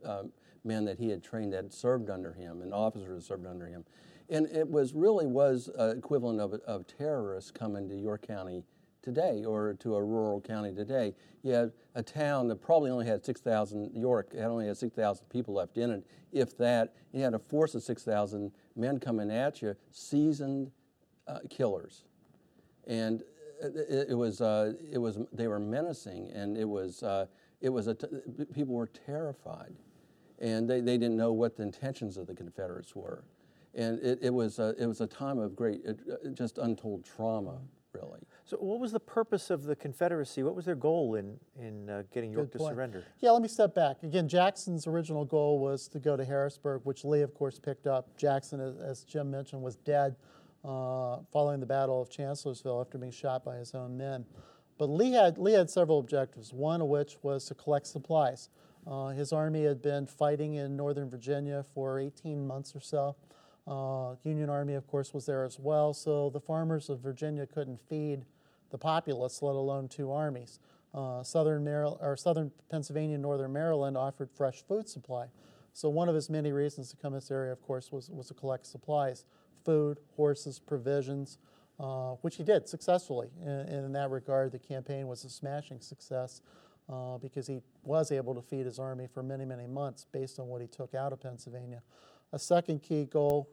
[0.04, 0.24] uh,
[0.64, 3.84] men that he had trained that served under him and officers that served under him.
[4.28, 8.64] And it was really was uh, equivalent of, of terrorists coming to York County
[9.02, 11.14] today or to a rural county today.
[11.42, 15.54] You had a town that probably only had 6,000, York had only had 6,000 people
[15.54, 16.94] left in it, if that.
[17.12, 20.70] You had a force of 6,000 men coming at you, seasoned
[21.26, 22.04] uh, killers.
[22.86, 23.22] And
[23.62, 27.26] it, it was uh, it was they were menacing, and it was uh,
[27.60, 28.06] it was a t-
[28.52, 29.74] people were terrified,
[30.40, 33.24] and they, they didn't know what the intentions of the Confederates were,
[33.74, 37.58] and it, it was a, it was a time of great uh, just untold trauma,
[37.92, 38.20] really.
[38.44, 40.42] So, what was the purpose of the Confederacy?
[40.42, 42.74] What was their goal in in uh, getting York Good to point.
[42.74, 43.04] surrender?
[43.20, 44.02] Yeah, let me step back.
[44.02, 48.16] Again, Jackson's original goal was to go to Harrisburg, which Lee, of course, picked up.
[48.16, 50.16] Jackson, as, as Jim mentioned, was dead
[50.64, 54.24] uh, following the Battle of Chancellorsville after being shot by his own men.
[54.78, 58.48] But Lee had, Lee had several objectives, one of which was to collect supplies.
[58.86, 63.14] Uh, his army had been fighting in Northern Virginia for 18 months or so.
[63.66, 67.80] Uh, Union Army, of course, was there as well, so the farmers of Virginia couldn't
[67.88, 68.24] feed
[68.70, 70.58] the populace, let alone two armies.
[70.94, 75.26] Uh, southern, Maryland, or southern Pennsylvania and northern Maryland offered fresh food supply.
[75.72, 78.28] So one of his many reasons to come to this area, of course, was, was
[78.28, 79.24] to collect supplies,
[79.64, 81.38] food, horses, provisions,
[81.80, 83.28] uh, which he did successfully.
[83.40, 86.42] And, and in that regard, the campaign was a smashing success
[86.92, 90.48] uh, because he was able to feed his army for many, many months based on
[90.48, 91.82] what he took out of Pennsylvania.
[92.32, 93.50] A second key goal,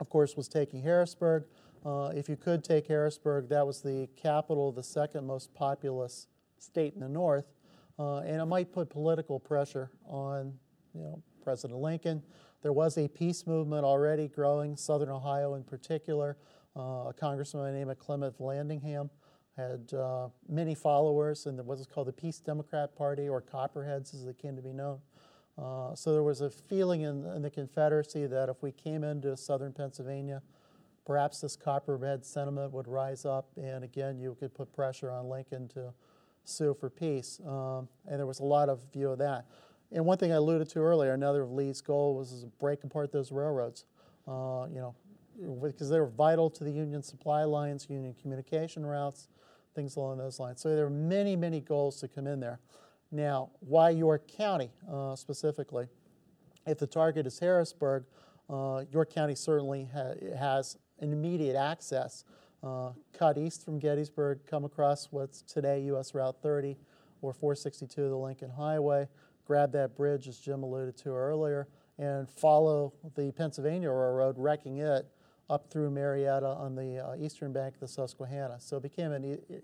[0.00, 1.44] of course, was taking Harrisburg.
[1.84, 6.26] Uh, if you could take Harrisburg, that was the capital of the second most populous
[6.58, 7.52] state in the North,
[7.98, 10.54] uh, and it might put political pressure on,
[10.94, 12.22] you know, President Lincoln.
[12.62, 16.36] There was a peace movement already growing, Southern Ohio in particular.
[16.76, 19.10] Uh, a congressman by the name of Clement Vallandigham
[19.56, 24.24] had uh, many followers in the, was called the Peace Democrat Party, or Copperheads as
[24.24, 24.98] they came to be known.
[25.60, 29.36] Uh, so there was a feeling in, in the Confederacy that if we came into
[29.36, 30.40] southern Pennsylvania,
[31.04, 35.66] perhaps this Copperhead sentiment would rise up, and again, you could put pressure on Lincoln
[35.68, 35.92] to
[36.44, 37.40] sue for peace.
[37.46, 39.46] Um, and there was a lot of view of that.
[39.90, 43.10] And one thing I alluded to earlier, another of Lee's goal was to break apart
[43.10, 43.84] those railroads.
[44.26, 44.94] Uh, you know,
[45.62, 49.28] because they were vital to the Union supply lines, Union communication routes,
[49.74, 50.60] things along those lines.
[50.60, 52.60] So there were many, many goals to come in there.
[53.10, 55.86] Now, why York County uh, specifically?
[56.66, 58.04] If the target is Harrisburg,
[58.50, 62.24] uh, York County certainly ha- has an immediate access.
[62.62, 66.76] Uh, cut east from Gettysburg, come across what's today US Route 30
[67.22, 69.08] or 462, the Lincoln Highway,
[69.46, 71.68] grab that bridge, as Jim alluded to earlier,
[71.98, 75.06] and follow the Pennsylvania Railroad, wrecking it
[75.48, 78.56] up through Marietta on the uh, eastern bank of the Susquehanna.
[78.60, 79.56] So it became an e-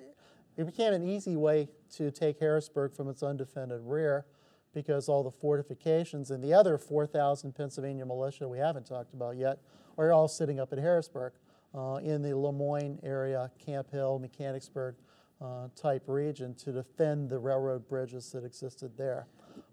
[0.57, 4.27] it became an easy way to take Harrisburg from its undefended rear
[4.73, 9.59] because all the fortifications and the other 4,000 Pennsylvania militia we haven't talked about yet
[9.97, 11.33] are all sitting up at Harrisburg
[11.75, 14.97] uh, in the Lemoyne area, Camp Hill, Mechanicsburg
[15.40, 19.27] uh, type region to defend the railroad bridges that existed there.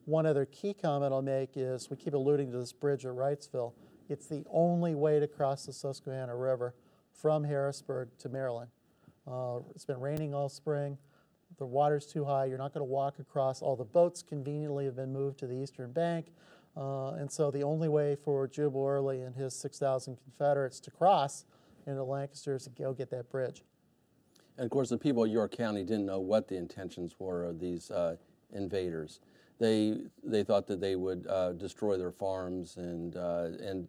[0.06, 3.74] One other key comment I'll make is we keep alluding to this bridge at Wrightsville.
[4.10, 6.74] It's the only way to cross the Susquehanna River
[7.14, 8.72] from Harrisburg to Maryland.
[9.28, 10.98] Uh, it's been raining all spring.
[11.58, 12.46] The water's too high.
[12.46, 13.62] You're not going to walk across.
[13.62, 16.28] All the boats conveniently have been moved to the eastern bank.
[16.76, 21.46] Uh, and so the only way for Jubal Early and his 6,000 Confederates to cross
[21.86, 23.64] into Lancaster is to go get that bridge.
[24.58, 27.60] And of course, the people of York County didn't know what the intentions were of
[27.60, 28.16] these uh,
[28.54, 29.20] invaders.
[29.60, 33.88] They they thought that they would uh, destroy their farms and uh, and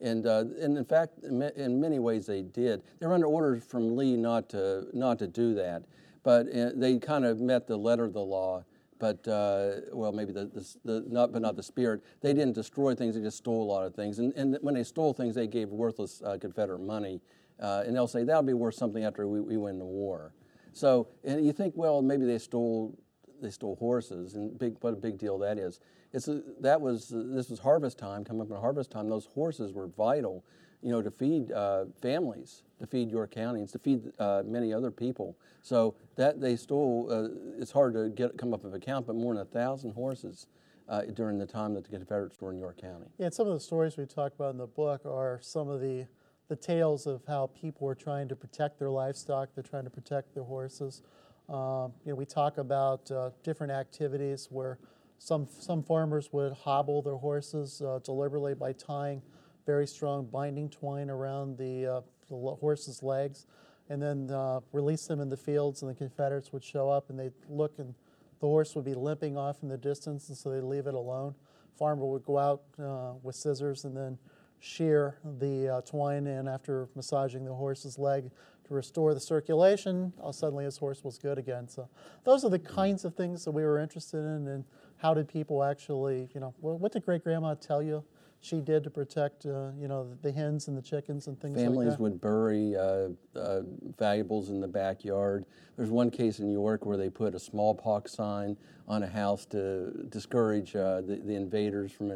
[0.00, 2.82] and uh, and in fact, in, many ways they did.
[2.98, 5.82] They were under orders from Lee not to not to do that,
[6.22, 8.64] but uh, they kind of met the letter of the law.
[8.98, 12.02] But uh, well, maybe the, the, the not but not the spirit.
[12.20, 14.18] They didn't destroy things; they just stole a lot of things.
[14.18, 17.20] And, and when they stole things, they gave worthless uh, Confederate money,
[17.60, 20.34] uh, and they'll say that'll be worth something after we, we win the war.
[20.72, 22.98] So, and you think, well, maybe they stole
[23.40, 25.80] they stole horses, and big what a big deal that is.
[26.12, 29.08] It's a, that was this was harvest time, coming up in harvest time.
[29.08, 30.44] Those horses were vital,
[30.82, 34.90] you know, to feed uh, families, to feed York County, to feed uh, many other
[34.90, 35.36] people.
[35.62, 39.14] So that they stole, uh, it's hard to get come up with a count, but
[39.14, 40.46] more than a thousand horses
[40.88, 43.06] uh, during the time that the Confederates were in York County.
[43.18, 45.80] Yeah, and some of the stories we talk about in the book are some of
[45.80, 46.06] the,
[46.48, 50.34] the tales of how people are trying to protect their livestock, they're trying to protect
[50.34, 51.02] their horses.
[51.48, 54.78] Um, you know, we talk about uh, different activities where
[55.20, 59.20] some, some farmers would hobble their horses uh, deliberately by tying
[59.66, 62.00] very strong binding twine around the, uh,
[62.30, 63.46] the horse's legs
[63.90, 67.18] and then uh, release them in the fields, and the Confederates would show up and
[67.18, 67.94] they'd look and
[68.40, 71.34] the horse would be limping off in the distance, and so they'd leave it alone.
[71.78, 74.16] Farmer would go out uh, with scissors and then
[74.60, 78.30] shear the uh, twine in after massaging the horse's leg
[78.68, 80.12] to restore the circulation.
[80.22, 81.66] Uh, suddenly his horse was good again.
[81.68, 81.88] So
[82.24, 84.64] those are the kinds of things that we were interested in, and
[84.98, 88.04] how did people actually, you know, what, what did great grandma tell you
[88.42, 91.88] she did to protect, uh, you know, the hens and the chickens and things Families
[91.88, 92.02] like that.
[92.02, 93.60] would bury uh, uh,
[93.98, 95.44] valuables in the backyard.
[95.76, 98.56] There's one case in New York where they put a smallpox sign
[98.88, 102.14] on a house to discourage uh, the, the invaders from uh,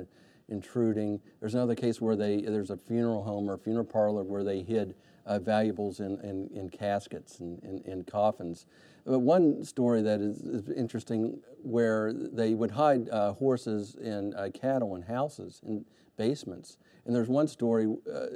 [0.49, 1.20] intruding.
[1.40, 4.95] There's another case where they there's a funeral home or funeral parlor where they hid
[5.26, 8.66] uh, valuables in, in, in, caskets and in, in, coffins.
[9.07, 14.51] But one story that is, is, interesting where they would hide uh, horses and uh,
[14.51, 15.84] cattle in houses in
[16.16, 16.76] basements.
[17.07, 18.26] And there's one story uh,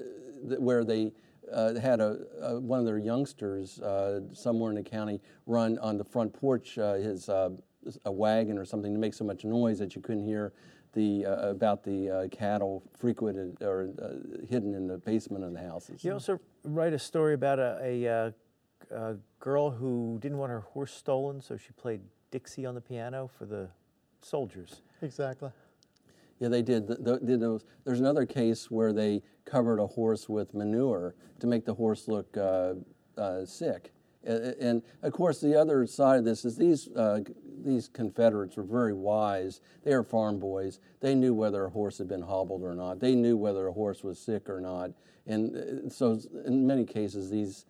[0.59, 1.13] where they
[1.53, 5.99] uh, had a, a, one of their youngsters uh, somewhere in the county run on
[5.99, 7.29] the front porch his
[8.05, 10.53] a wagon or something to make so much noise that you couldn't hear
[10.93, 15.61] the uh, about the uh, cattle frequented or uh, hidden in the basement of the
[15.61, 16.05] houses.
[16.05, 18.31] You also write a story about a, a, uh,
[18.91, 23.31] a, girl who didn't want her horse stolen, so she played Dixie on the piano
[23.39, 23.69] for the
[24.21, 24.83] soldiers.
[25.01, 25.51] Exactly.
[26.41, 26.87] Yeah, they did.
[26.87, 27.65] The, the, those.
[27.85, 32.37] There's another case where they covered a horse with manure to make the horse look
[32.37, 32.75] uh,
[33.17, 33.93] uh, sick.
[34.29, 37.21] And of course, the other side of this is these uh,
[37.65, 39.61] these Confederates were very wise.
[39.85, 40.81] They were farm boys.
[41.01, 43.01] They knew whether a horse had been hobbled or not.
[43.01, 44.91] They knew whether a horse was sick or not.
[45.27, 47.67] And uh, so, in many cases, these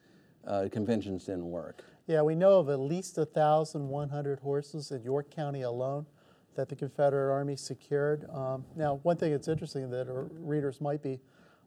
[0.47, 1.85] uh, conventions didn't work.
[2.07, 6.07] Yeah, we know of at least 1,100 horses in York County alone
[6.55, 8.29] that the Confederate Army secured.
[8.31, 11.21] Um, now, one thing that's interesting that our readers might be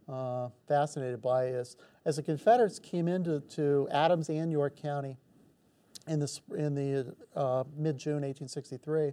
[0.10, 5.18] uh, fascinated by is as the Confederates came into to Adams and York County
[6.08, 9.12] in the, in the uh, mid June 1863,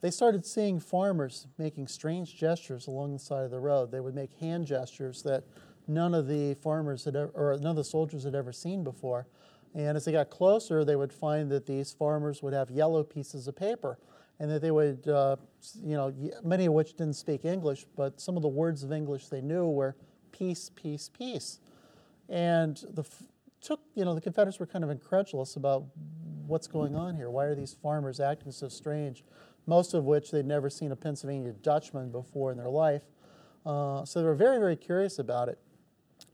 [0.00, 3.90] they started seeing farmers making strange gestures along the side of the road.
[3.90, 5.44] They would make hand gestures that
[5.86, 9.26] none of the farmers had ever, or none of the soldiers had ever seen before.
[9.74, 13.48] And as they got closer, they would find that these farmers would have yellow pieces
[13.48, 13.98] of paper
[14.38, 15.36] and that they would, uh,
[15.82, 16.12] you know,
[16.42, 19.66] many of which didn't speak English, but some of the words of English they knew
[19.66, 19.96] were
[20.32, 21.60] peace, peace, peace.
[22.28, 23.04] And the
[23.60, 25.84] took, you know, the Confederates were kind of incredulous about
[26.46, 27.30] what's going on here.
[27.30, 29.24] Why are these farmers acting so strange?
[29.66, 33.02] Most of which they'd never seen a Pennsylvania Dutchman before in their life.
[33.64, 35.58] Uh, so they were very, very curious about it.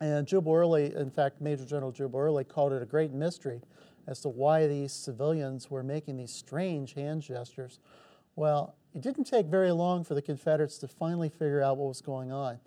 [0.00, 3.60] And Jubal Early, in fact, Major General Jubal Early called it a great mystery
[4.08, 7.78] as to why these civilians were making these strange hand gestures.
[8.34, 12.00] Well, it didn't take very long for the Confederates to finally figure out what was
[12.00, 12.58] going on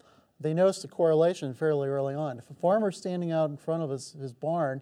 [0.42, 2.39] they noticed a correlation fairly early on.
[2.39, 4.82] If a farmer standing out in front of his, his barn,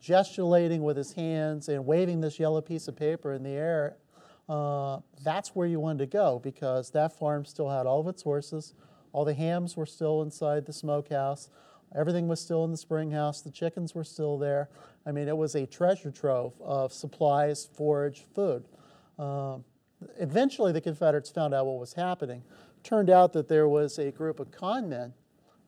[0.00, 3.96] gesticulating with his hands and waving this yellow piece of paper in the air,
[4.48, 8.22] uh, that's where you wanted to go because that farm still had all of its
[8.22, 8.74] horses,
[9.12, 11.50] all the hams were still inside the smokehouse,
[11.94, 14.68] everything was still in the spring house, the chickens were still there.
[15.06, 18.64] I mean, it was a treasure trove of supplies, forage, food.
[19.18, 19.58] Uh,
[20.18, 22.42] eventually, the Confederates found out what was happening
[22.82, 25.14] turned out that there was a group of con men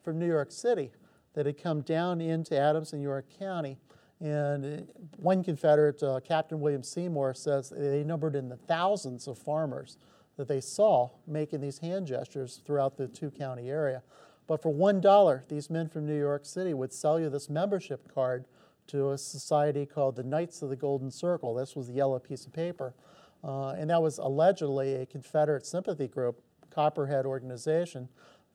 [0.05, 0.93] from New York City
[1.35, 3.79] that had come down into Adams and York County.
[4.21, 9.99] And one Confederate, uh, Captain William Seymour, says they numbered in the thousands of farmers
[10.37, 14.03] that they saw making these hand gestures throughout the two county area.
[14.47, 18.47] But for $1, these men from New York City would sell you this membership card
[18.89, 21.55] to a society called the Knights of the Golden Circle.
[21.55, 22.95] This was the yellow piece of paper.
[23.43, 26.41] Uh, and that was allegedly a Confederate sympathy group
[26.71, 28.09] Copperhead organization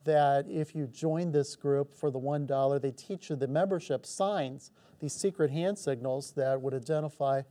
[0.04, 4.70] that if you joined this group for the $1, they teach you the membership signs,
[5.00, 7.42] these secret hand signals that would identify,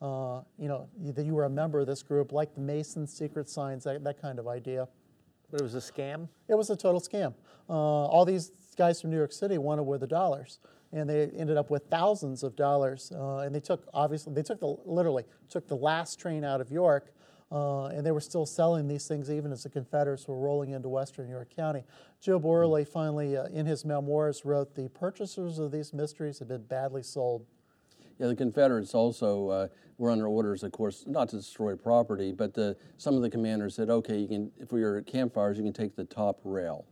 [0.00, 3.48] uh, you know, that you were a member of this group, like the Mason's secret
[3.48, 4.88] signs, that, that kind of idea.
[5.50, 6.28] But it was a scam?
[6.48, 7.34] It was a total scam.
[7.72, 10.58] Uh, all these guys from New York City wanted were the dollars.
[10.92, 13.10] And they ended up with thousands of dollars.
[13.14, 16.70] Uh, and they took, obviously, they took the, literally, took the last train out of
[16.70, 17.12] York
[17.52, 20.88] uh, and they were still selling these things even as the Confederates were rolling into
[20.88, 21.84] western York County.
[22.20, 26.62] Jubal Early finally, uh, in his memoirs, wrote the purchasers of these mysteries had been
[26.62, 27.44] badly sold.
[28.18, 29.68] Yeah, the Confederates also uh,
[29.98, 33.74] were under orders, of course, not to destroy property, but the, some of the commanders
[33.74, 36.86] said, okay, you can, for your campfires, you can take the top rail,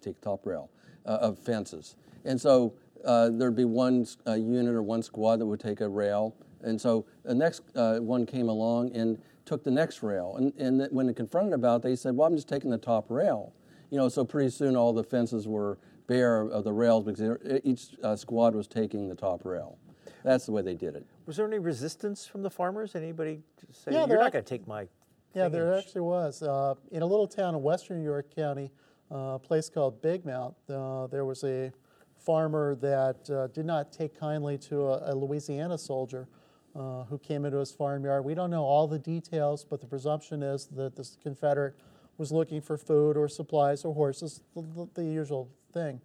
[0.00, 0.70] take top rail
[1.06, 1.96] uh, of fences.
[2.24, 2.74] And so
[3.04, 6.34] uh, there'd be one uh, unit or one squad that would take a rail.
[6.62, 10.36] And so the next one came along, and took the next rail.
[10.36, 13.10] And, and when they confronted about it, they said, well, I'm just taking the top
[13.10, 13.52] rail.
[13.90, 17.96] You know, so pretty soon all the fences were bare of the rails because each
[18.02, 19.78] uh, squad was taking the top rail.
[20.22, 21.06] That's the way they did it.
[21.26, 22.94] Was there any resistance from the farmers?
[22.94, 23.40] Anybody
[23.72, 24.86] say, yeah, you're not going to take my
[25.34, 26.42] Yeah, there actually was.
[26.42, 28.70] Uh, in a little town in western York County, uh,
[29.10, 31.72] a place called Big Mount, uh, there was a
[32.18, 36.28] farmer that uh, did not take kindly to a, a Louisiana soldier
[36.74, 38.24] uh, who came into his farmyard.
[38.24, 41.74] We don't know all the details, but the presumption is that this Confederate
[42.18, 46.00] was looking for food or supplies or horses, the, the, the usual thing.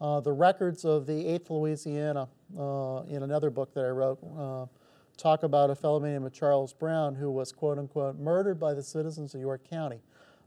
[0.00, 2.28] Uh, the records of the 8th Louisiana,
[2.58, 4.66] uh, in another book that I wrote, uh,
[5.16, 9.34] talk about a fellow named Charles Brown who was, quote unquote, murdered by the citizens
[9.34, 10.00] of York County.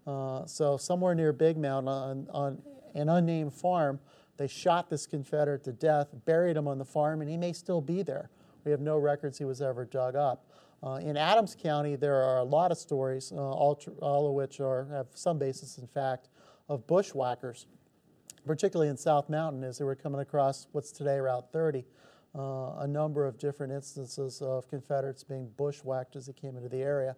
[0.08, 2.62] Uh, so, somewhere near Big Mountain on, on
[2.96, 4.00] an unnamed farm,
[4.38, 7.82] they shot this Confederate to death, buried him on the farm, and he may still
[7.82, 8.30] be there.
[8.64, 10.46] We have no records he was ever dug up.
[10.82, 14.34] Uh, in Adams County, there are a lot of stories, uh, all, tr- all of
[14.34, 16.30] which are, have some basis in fact,
[16.70, 17.66] of bushwhackers,
[18.46, 21.86] particularly in South Mountain as they were coming across what's today Route 30.
[22.34, 26.82] Uh, a number of different instances of Confederates being bushwhacked as they came into the
[26.82, 27.16] area.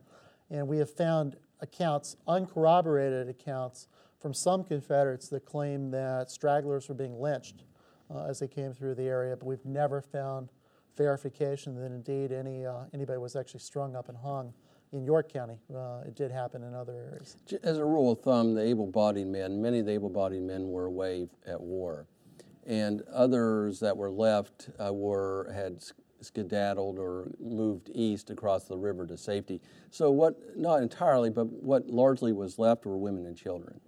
[0.49, 3.88] And we have found accounts, uncorroborated accounts,
[4.20, 7.64] from some Confederates that claim that stragglers were being lynched
[8.14, 10.49] uh, as they came through the area, but we've never found
[10.95, 14.53] verification that indeed any, uh, anybody was actually strung up and hung
[14.91, 15.57] in York County.
[15.74, 17.38] Uh, it did happen in other areas.
[17.64, 20.68] As a rule of thumb, the able bodied men, many of the able bodied men
[20.68, 22.07] were away at war.
[22.68, 25.84] And others that were left uh, were, had
[26.22, 29.61] skedaddled or moved east across the river to safety.
[29.89, 33.80] So, what, not entirely, but what largely was left were women and children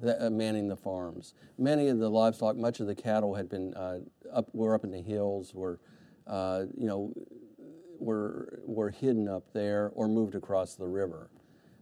[0.00, 1.34] that, uh, manning the farms.
[1.58, 4.00] Many of the livestock, much of the cattle had been uh,
[4.32, 5.80] up, were up in the hills, were,
[6.26, 7.12] uh, you know,
[7.98, 11.30] were, were hidden up there or moved across the river.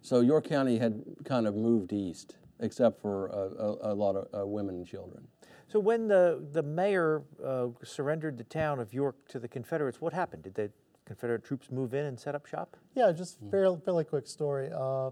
[0.03, 4.43] So York County had kind of moved east, except for a, a, a lot of
[4.43, 5.27] uh, women and children.
[5.71, 10.13] So when the, the mayor uh, surrendered the town of York to the Confederates, what
[10.13, 10.43] happened?
[10.43, 10.71] Did the
[11.07, 12.77] Confederate troops move in and set up shop?
[12.97, 14.71] Yeah, just fairly, fairly quick story.
[14.75, 15.11] Uh,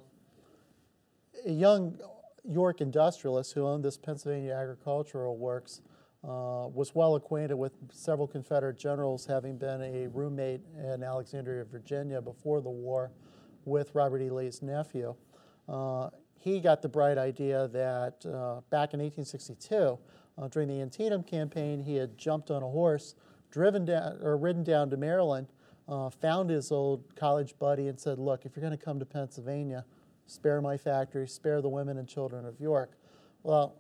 [1.47, 2.01] a young
[2.45, 5.81] York industrialist who owned this Pennsylvania Agricultural Works
[6.25, 12.21] uh, was well acquainted with several Confederate generals, having been a roommate in Alexandria, Virginia
[12.21, 13.13] before the war
[13.65, 14.29] with Robert E.
[14.29, 15.15] Lee's nephew.
[15.69, 19.99] Uh, he got the bright idea that uh, back in 1862,
[20.39, 23.15] uh, during the Antietam campaign, he had jumped on a horse,
[23.51, 25.49] driven down or ridden down to Maryland,
[25.89, 29.07] uh, found his old college buddy, and said, "Look, if you're going to come to
[29.07, 29.85] Pennsylvania,
[30.29, 32.93] spare my factory, spare the women and children of York.
[33.43, 33.77] Well,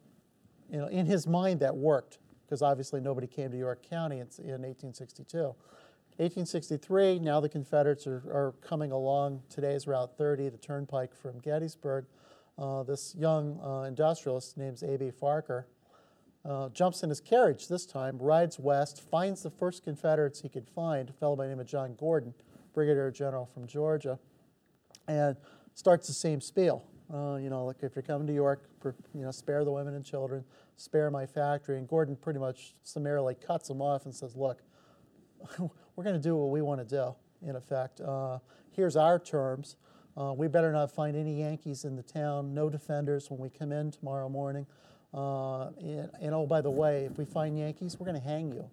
[0.70, 4.28] you know, in his mind that worked because obviously nobody came to York County in,
[4.38, 5.38] in 1862.
[6.16, 12.06] 1863, now the Confederates are, are, coming along today's Route 30, the turnpike from Gettysburg.
[12.58, 15.12] Uh, this young uh, industrialist named A.B.
[15.12, 15.66] Farquhar
[16.48, 20.66] uh, jumps in his carriage this time, rides west, finds the first Confederates he could
[20.66, 22.32] find, a fellow by the name of John Gordon,
[22.72, 24.18] Brigadier General from Georgia,
[25.06, 25.36] and
[25.74, 26.84] starts the same spiel.
[27.12, 28.68] Uh, you know, like if you're coming to York,
[29.14, 30.44] you know, spare the women and children,
[30.76, 31.78] spare my factory.
[31.78, 34.62] And Gordon pretty much summarily cuts him off and says, look,
[35.96, 37.14] we're going to do what we want to do,
[37.46, 38.00] in effect.
[38.00, 38.38] Uh,
[38.70, 39.76] here's our terms.
[40.16, 43.70] Uh, we better not find any Yankees in the town, no defenders when we come
[43.70, 44.66] in tomorrow morning.
[45.12, 48.52] Uh, and, and, oh, by the way, if we find Yankees, we're going to hang
[48.52, 48.68] you.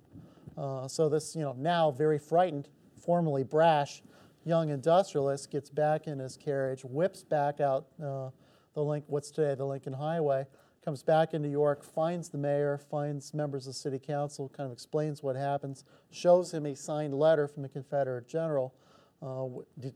[0.57, 2.67] Uh, so this, you know, now very frightened,
[2.99, 4.01] formerly brash,
[4.43, 8.29] young industrialist gets back in his carriage, whips back out uh,
[8.73, 10.45] the link, what's today the Lincoln Highway,
[10.83, 14.73] comes back into York, finds the mayor, finds members of the city council, kind of
[14.73, 18.73] explains what happens, shows him a signed letter from the Confederate general
[19.21, 19.45] uh,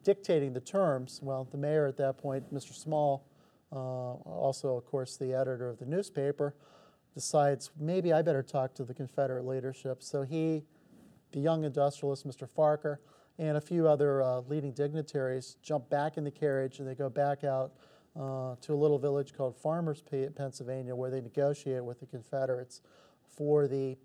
[0.03, 1.19] dictating the terms.
[1.21, 2.73] Well, the mayor at that point, Mr.
[2.73, 3.25] Small,
[3.77, 6.55] also, of course, the editor of the newspaper,
[7.13, 10.01] decides maybe I better talk to the Confederate leadership.
[10.01, 10.63] So he,
[11.31, 12.47] the young industrialist, Mr.
[12.47, 12.99] Farquhar,
[13.37, 17.09] and a few other uh, leading dignitaries jump back in the carriage and they go
[17.09, 17.71] back out
[18.19, 20.03] uh, to a little village called Farmers,
[20.35, 22.81] Pennsylvania, where they negotiate with the Confederates
[23.37, 23.97] for the,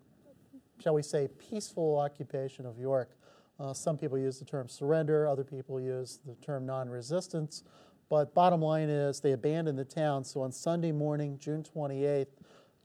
[0.81, 3.11] shall we say, peaceful occupation of York.
[3.59, 7.65] Uh, some people use the term surrender, other people use the term non resistance.
[8.09, 10.25] But bottom line is they abandon the town.
[10.25, 12.27] So on Sunday morning, June 28th,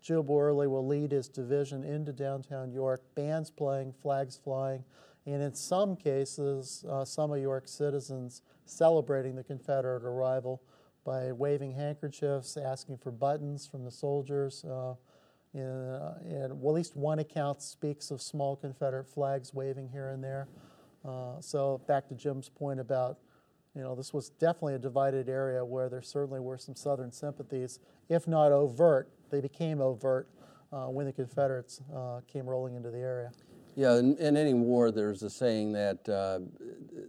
[0.02, 4.84] Jubal Early will lead his division into downtown York, bands playing, flags flying.
[5.26, 10.62] And in some cases, uh, some of York citizens celebrating the Confederate arrival
[11.04, 14.64] by waving handkerchiefs, asking for buttons from the soldiers.
[14.64, 14.94] Uh,
[15.54, 20.10] and, uh, and well, at least one account speaks of small Confederate flags waving here
[20.10, 20.48] and there.
[21.04, 23.18] Uh, so back to Jim's point about,
[23.80, 27.80] you know, this was definitely a divided area where there certainly were some Southern sympathies,
[28.10, 29.10] if not overt.
[29.32, 30.28] They became overt
[30.74, 33.32] uh, when the Confederates uh, came rolling into the area.
[33.78, 36.40] Yeah, in, in, any war, there's a saying that uh,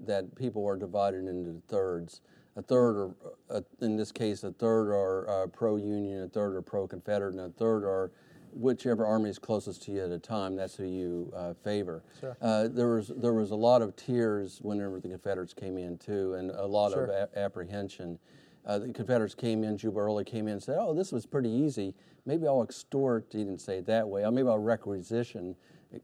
[0.07, 2.21] that people are divided into thirds.
[2.55, 3.15] A third, are,
[3.51, 7.49] uh, in this case, a third are uh, pro-union, a third are pro-Confederate, and a
[7.49, 8.13] third are
[8.53, 10.57] whichever army is closest to you at a time.
[10.57, 12.03] That's who you uh, favor.
[12.21, 12.37] Sure.
[12.41, 16.35] Uh, there was there was a lot of tears whenever the Confederates came in too,
[16.35, 17.05] and a lot sure.
[17.05, 18.19] of a- apprehension.
[18.67, 21.49] uh, the Confederates came in, Jubal Early came in and said, oh, this was pretty
[21.51, 21.95] easy.
[22.27, 25.57] Maybe I'll extort, he didn't say it that way, I maybe I'll requisition.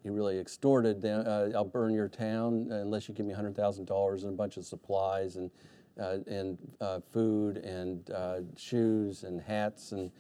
[0.03, 4.37] He really extorted, uh, I'll burn your town unless you give me $100,000 and a
[4.37, 5.51] bunch of supplies and,
[6.01, 9.93] uh, and uh, food and uh, shoes and hats.
[9.93, 10.11] And,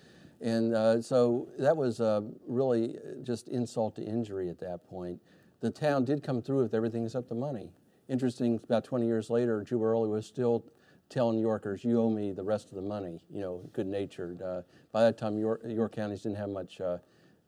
[0.41, 2.01] and uh, so that was
[2.47, 5.21] really just insult to injury at that point.
[5.61, 7.73] The town did come through with everything except the money.
[8.09, 10.65] Interesting, about 20 years later, Jubal Early was still
[11.09, 14.43] telling Yorkers, "You owe me the rest of the money." You know, good-natured.
[14.43, 14.63] Uh,
[14.93, 16.99] by that time, York, York counties didn't have much, uh,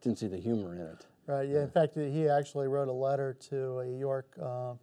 [0.01, 1.07] didn't see the humor in it.
[1.27, 1.49] Right.
[1.49, 1.63] Yeah.
[1.63, 4.75] In fact, he actually wrote a letter to a York uh,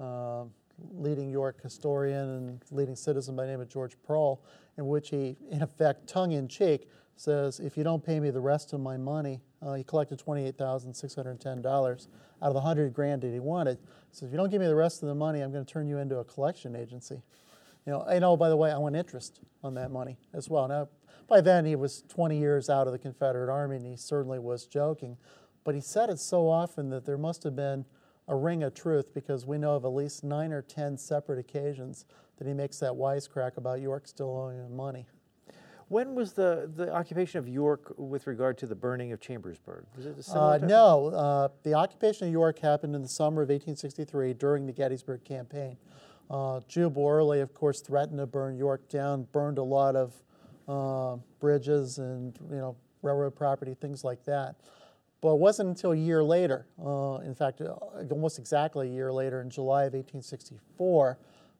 [0.00, 0.44] uh,
[0.92, 4.40] leading York historian and leading citizen by the name of George Prowell,
[4.78, 6.88] in which he, in effect, tongue-in-cheek,
[7.20, 10.56] says, "If you don't pay me the rest of my money, uh, he collected twenty-eight
[10.56, 12.08] thousand six hundred ten dollars
[12.42, 13.78] out of the hundred grand that he wanted.
[14.12, 15.88] So if you don't give me the rest of the money, I'm going to turn
[15.88, 17.22] you into a collection agency."
[17.86, 20.68] You know, I know, by the way, I want interest on that money as well.
[20.68, 20.88] Now,
[21.26, 24.66] by then he was 20 years out of the Confederate Army and he certainly was
[24.66, 25.16] joking.
[25.64, 27.86] But he said it so often that there must have been
[28.26, 32.04] a ring of truth because we know of at least nine or 10 separate occasions
[32.36, 35.06] that he makes that wisecrack about York still owing him money.
[35.88, 39.86] When was the, the occupation of York with regard to the burning of Chambersburg?
[39.96, 43.48] Was it a uh, No, uh, the occupation of York happened in the summer of
[43.48, 45.78] 1863 during the Gettysburg campaign.
[46.30, 50.12] Uh, Jubal Early, of course, threatened to burn York down, burned a lot of
[50.68, 54.56] uh, bridges and you know railroad property, things like that.
[55.20, 57.74] But it wasn't until a year later, uh, in fact, uh,
[58.10, 61.18] almost exactly a year later, in July of 1864,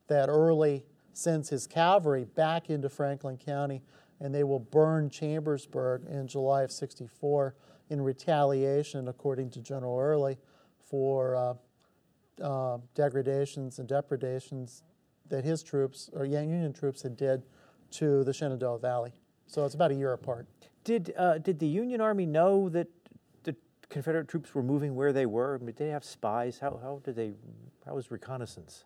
[0.09, 3.83] that Early sends his cavalry back into Franklin County,
[4.21, 7.55] and they will burn Chambersburg in July of 64
[7.91, 10.39] in retaliation, according to General Early,
[10.79, 11.55] for uh,
[12.43, 14.83] uh, degradations and depredations
[15.29, 17.43] that his troops or Union troops had did
[17.91, 19.13] to the Shenandoah Valley.
[19.47, 20.47] So it's about a year apart.
[20.85, 22.89] Did uh, did the Union Army know that
[23.45, 23.55] the
[23.89, 25.59] Confederate troops were moving where they were?
[25.59, 26.59] Did they have spies?
[26.59, 27.33] How how did they?
[27.85, 28.85] How was reconnaissance?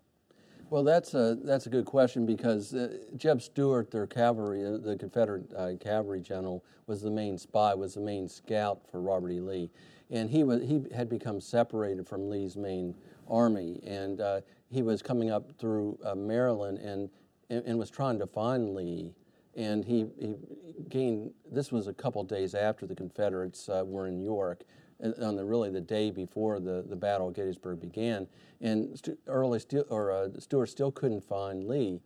[0.72, 4.96] Well, that's a that's a good question because uh, Jeb Stuart, their cavalry, uh, the
[4.96, 9.40] Confederate uh, cavalry general, was the main spy, was the main scout for Robert E.
[9.40, 9.70] Lee,
[10.08, 12.94] and he was he had become separated from Lee's main
[13.28, 17.10] army, and uh, he was coming up through uh, Maryland and,
[17.50, 19.12] and, and was trying to find Lee.
[19.54, 20.36] And he, he
[20.88, 21.32] gained.
[21.50, 24.62] This was a couple days after the Confederates uh, were in York,
[25.02, 28.26] on the really the day before the, the Battle of Gettysburg began.
[28.60, 32.00] And St- early still, or uh, Stuart still couldn't find Lee,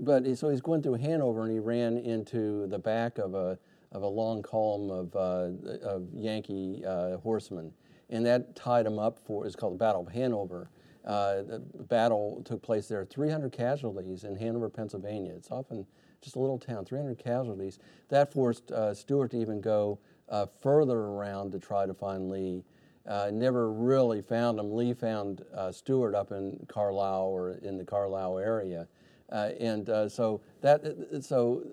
[0.00, 3.58] but he, so he's going through Hanover and he ran into the back of a
[3.92, 5.50] of a long column of, uh,
[5.86, 7.70] of Yankee uh, horsemen
[8.12, 10.68] and that tied them up for, it's called the Battle of Hanover.
[11.04, 15.32] Uh, the battle took place there, 300 casualties in Hanover, Pennsylvania.
[15.34, 15.86] It's often
[16.20, 17.78] just a little town, 300 casualties.
[18.10, 19.98] That forced uh, Stuart to even go
[20.32, 22.64] uh, further around to try to find Lee.
[23.06, 24.74] Uh, never really found him.
[24.74, 28.88] Lee found uh, Stuart up in Carlisle or in the Carlisle area.
[29.30, 30.82] Uh, and so that
[31.22, 31.64] so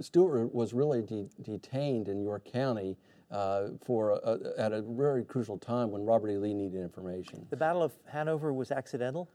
[0.00, 2.96] Stuart was really de- detained in York County
[3.30, 6.36] uh, for a, at a very crucial time when Robert E.
[6.36, 7.46] Lee needed information.
[7.50, 9.28] The Battle of Hanover was accidental?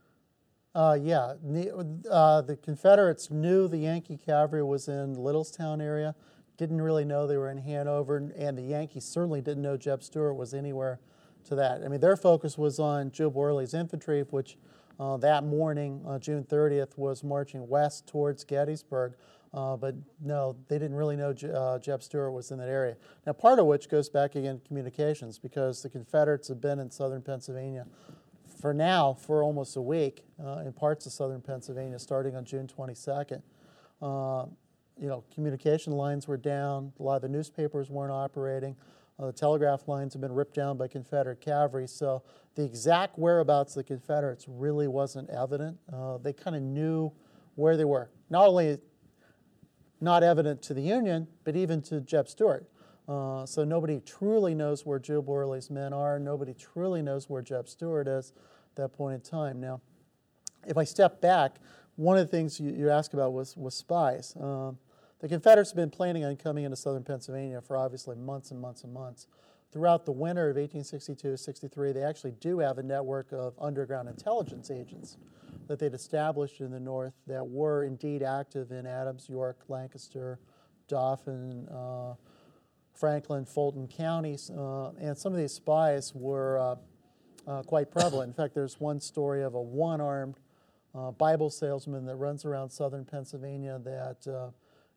[0.76, 1.34] Uh, yeah.
[2.10, 6.16] Uh, the Confederates knew the Yankee cavalry was in Littlestown area,
[6.58, 10.34] didn't really know they were in Hanover, and the Yankees certainly didn't know Jeb Stuart
[10.34, 11.00] was anywhere
[11.46, 11.84] to that.
[11.84, 14.58] I mean, their focus was on Jubal Early's infantry, which
[15.00, 19.14] uh, that morning, uh, June 30th, was marching west towards Gettysburg.
[19.54, 22.96] Uh, but no, they didn't really know J- uh, Jeb Stuart was in that area.
[23.26, 26.90] Now, part of which goes back again to communications because the Confederates have been in
[26.90, 27.86] southern Pennsylvania
[28.60, 32.68] for now for almost a week uh, in parts of southern Pennsylvania starting on June
[32.68, 33.44] 22nd.
[35.00, 38.76] You know, communication lines were down, a lot of the newspapers weren't operating.
[39.20, 42.24] Uh, the telegraph lines have been ripped down by Confederate cavalry, so
[42.56, 45.78] the exact whereabouts of the Confederates really wasn't evident.
[45.92, 47.12] Uh, they kind of knew
[47.56, 48.10] where they were.
[48.30, 48.78] Not only
[50.02, 52.70] not evident to the Union, but even to Jeb Stuart.
[53.08, 56.20] Uh, so nobody truly knows where Jubal Early's men are.
[56.20, 58.34] Nobody truly knows where Jeb Stuart is
[58.72, 59.60] at that point in time.
[59.60, 59.82] Now,
[60.66, 61.58] if I step back,
[61.96, 64.36] one of the things you, you asked about was, was spies.
[64.40, 64.78] Um,
[65.20, 68.84] the Confederates have been planning on coming into southern Pennsylvania for obviously months and months
[68.84, 69.28] and months.
[69.72, 74.70] Throughout the winter of 1862 63, they actually do have a network of underground intelligence
[74.70, 75.18] agents
[75.68, 80.40] that they'd established in the north that were indeed active in Adams, York, Lancaster,
[80.88, 82.16] Dauphin, uh,
[82.94, 84.52] Franklin, Fulton counties.
[84.52, 86.76] Uh, and some of these spies were uh,
[87.50, 88.28] uh quite prevalent.
[88.28, 90.36] In fact, there's one story of a one armed
[90.96, 94.52] uh, Bible salesman that runs around southern Pennsylvania that uh,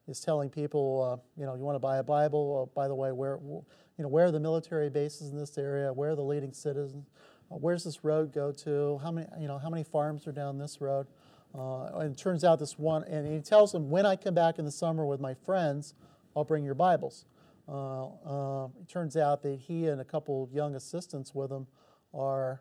[0.08, 2.68] is telling people, uh, you know, you want to buy a Bible.
[2.68, 3.64] Uh, by the way, where, you
[3.98, 5.92] know, where are the military bases in this area?
[5.92, 7.06] Where are the leading citizens?
[7.50, 8.98] Uh, where's this road go to?
[9.02, 11.06] How many, you know, how many farms are down this road?
[11.54, 14.58] Uh, and it turns out this one, and he tells them, when I come back
[14.58, 15.94] in the summer with my friends,
[16.34, 17.24] I'll bring your Bibles.
[17.66, 21.66] Uh, uh, it turns out that he and a couple young assistants with him
[22.12, 22.60] are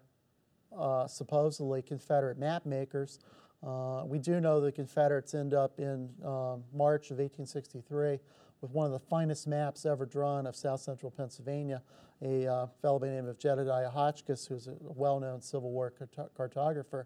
[0.77, 3.19] uh, supposedly Confederate map makers.
[3.65, 8.19] Uh, we do know the Confederates end up in um, March of 1863
[8.61, 11.81] with one of the finest maps ever drawn of south central Pennsylvania.
[12.21, 15.91] A uh, fellow by the name of Jedediah Hotchkiss, who's a well known Civil War
[15.91, 17.05] cart- cartographer,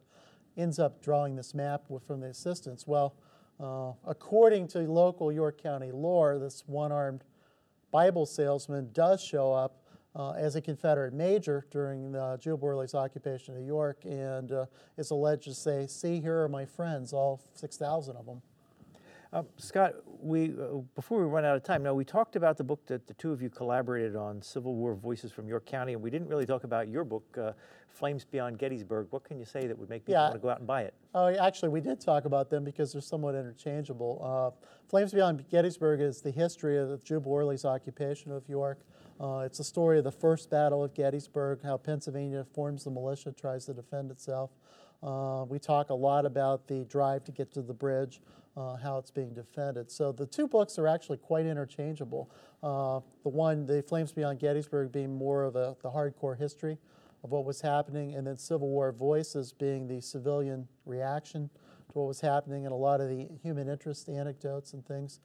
[0.56, 2.86] ends up drawing this map from the assistance.
[2.86, 3.16] Well,
[3.60, 7.24] uh, according to local York County lore, this one armed
[7.92, 9.82] Bible salesman does show up
[10.16, 14.66] uh, as a Confederate major during uh, Jubal Early's occupation of New York and uh,
[14.98, 18.42] is alleged to say, See, here are my friends, all 6,000 of them.
[19.32, 22.64] Uh, Scott, we uh, before we run out of time, now we talked about the
[22.64, 26.02] book that the two of you collaborated on, Civil War Voices from York County, and
[26.02, 27.52] we didn't really talk about your book, uh,
[27.90, 29.06] Flames Beyond Gettysburg.
[29.12, 30.30] What can you say that would make people Yeah.
[30.30, 30.96] want to go out and buy it?
[31.14, 34.20] Oh, actually, we did talk about them because they're somewhat interchangeable.
[34.24, 38.80] Uh, Flames Beyond Gettysburg is the history of the Jubal Early's occupation of York.
[39.20, 43.34] Uh, it's a story of the first battle of Gettysburg, how Pennsylvania forms the militia,
[43.34, 44.52] tries to defend itself.
[45.04, 48.22] Uh, we talk a lot about the drive to get to the bridge,
[48.56, 49.92] uh, how it's being defended.
[49.92, 52.32] So the two books are actually quite interchangeable.
[52.64, 56.78] Uh, the one, the Flames Beyond Gettysburg, being more of a, the hardcore history
[57.24, 61.50] of what was happening, and then Civil War Voices being the civilian reaction
[61.90, 65.20] to what was happening and a lot of the human interest anecdotes and things,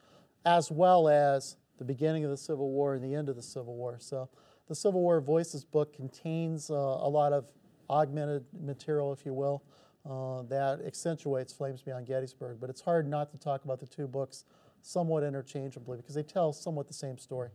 [0.45, 3.75] as well as the beginning of the Civil War and the end of the Civil
[3.75, 3.97] War.
[3.99, 4.29] So
[4.69, 7.47] the Civil War Voices book contains uh, a lot of
[7.91, 9.63] augmented material, if you will,
[10.09, 12.59] uh, that accentuates Flames Beyond Gettysburg.
[12.61, 14.45] But it's hard not to talk about the two books
[14.83, 17.51] somewhat interchangeably because they tell somewhat the same story.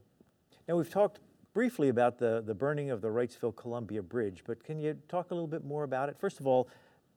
[0.67, 1.19] Now we've talked
[1.53, 5.33] briefly about the, the burning of the Wrightsville Columbia Bridge, but can you talk a
[5.33, 6.17] little bit more about it?
[6.19, 6.69] First of all,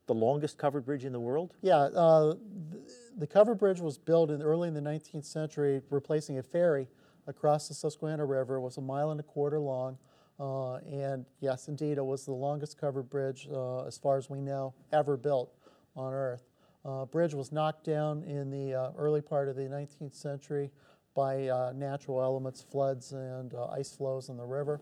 [0.07, 1.55] the longest covered bridge in the world?
[1.62, 2.34] Yeah, uh,
[2.70, 2.82] th-
[3.18, 6.88] the covered bridge was built in early in the 19th century, replacing a ferry
[7.26, 8.56] across the Susquehanna River.
[8.56, 9.98] It was a mile and a quarter long,
[10.40, 14.40] uh, and yes, indeed, it was the longest covered bridge, uh, as far as we
[14.40, 15.52] know, ever built
[15.94, 16.42] on Earth.
[16.84, 20.70] Uh, bridge was knocked down in the uh, early part of the 19th century
[21.14, 24.80] by uh, natural elements, floods, and uh, ice flows in the river.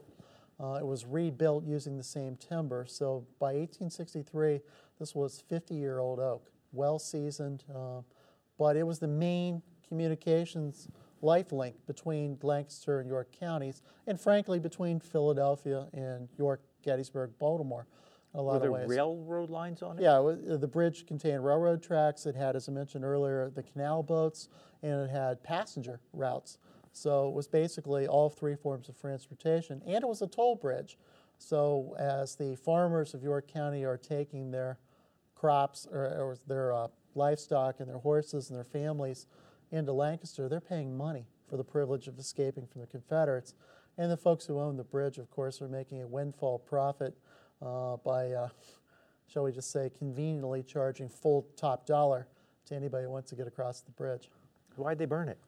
[0.79, 2.85] It was rebuilt using the same timber.
[2.87, 4.61] So by 1863,
[4.99, 7.65] this was 50 year old oak, well seasoned,
[8.61, 10.87] but it was the main communications
[11.23, 17.87] life link between Lancaster and York counties, and frankly, between Philadelphia and York, Gettysburg, Baltimore.
[18.35, 18.89] in A lot Were of there ways.
[18.89, 20.03] railroad lines on it?
[20.03, 22.27] Yeah, it was- the bridge contained railroad tracks.
[22.27, 24.49] It had, as I mentioned earlier, the canal boats,
[24.83, 26.59] and it had passenger routes.
[26.93, 30.99] So it was basically all three forms of transportation, and it was a toll bridge.
[31.39, 34.79] So as the farmers of York County are taking their
[35.35, 39.27] crops or, or their uh, livestock and their horses and their families
[39.73, 43.55] into Lancaster, they're paying money for the privilege of escaping from the Confederates.
[43.99, 47.17] And the folks who own the bridge, of course, are making a windfall profit
[47.61, 48.49] uh, by, uh,
[49.27, 52.27] shall we just say, conveniently charging full top dollar
[52.67, 54.31] to anybody who wants to get across the bridge.
[54.77, 55.39] Why'd they burn it?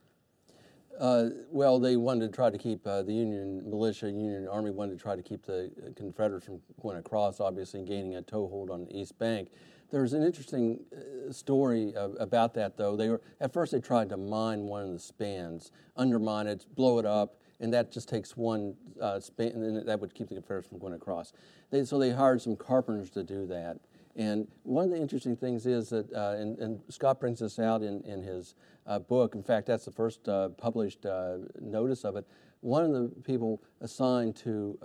[0.98, 4.98] Uh, well, they wanted to try to keep uh, the Union militia, Union Army wanted
[4.98, 8.84] to try to keep the Confederates from going across, obviously, and gaining a toehold on
[8.84, 9.48] the East Bank.
[9.92, 12.96] There's an interesting uh, story about that, though.
[12.96, 16.98] They were at first they tried to mine one of the spans, undermine it, blow
[16.98, 20.66] it up, and that just takes one uh, span, and that would keep the Confederates
[20.66, 21.34] from going across.
[21.70, 23.80] They, so they hired some carpenters to do that.
[24.16, 27.82] And one of the interesting things is that, uh, and, and Scott brings this out
[27.82, 28.54] in, in his
[28.86, 29.34] uh, book.
[29.34, 32.26] In fact, that's the first uh, published uh, notice of it.
[32.60, 34.78] One of the people assigned to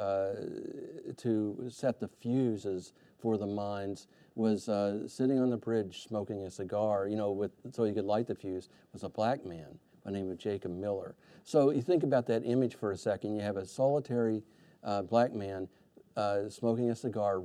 [1.18, 4.08] to set the fuses for the mines
[4.38, 7.08] was uh, sitting on the bridge smoking a cigar.
[7.08, 8.70] You know, with so he could light the fuse.
[8.94, 9.68] Was a black man
[10.04, 11.16] by the name of Jacob Miller.
[11.44, 13.36] So you think about that image for a second.
[13.36, 14.44] You have a solitary
[14.84, 15.68] uh, black man
[16.16, 17.42] uh, smoking a cigar,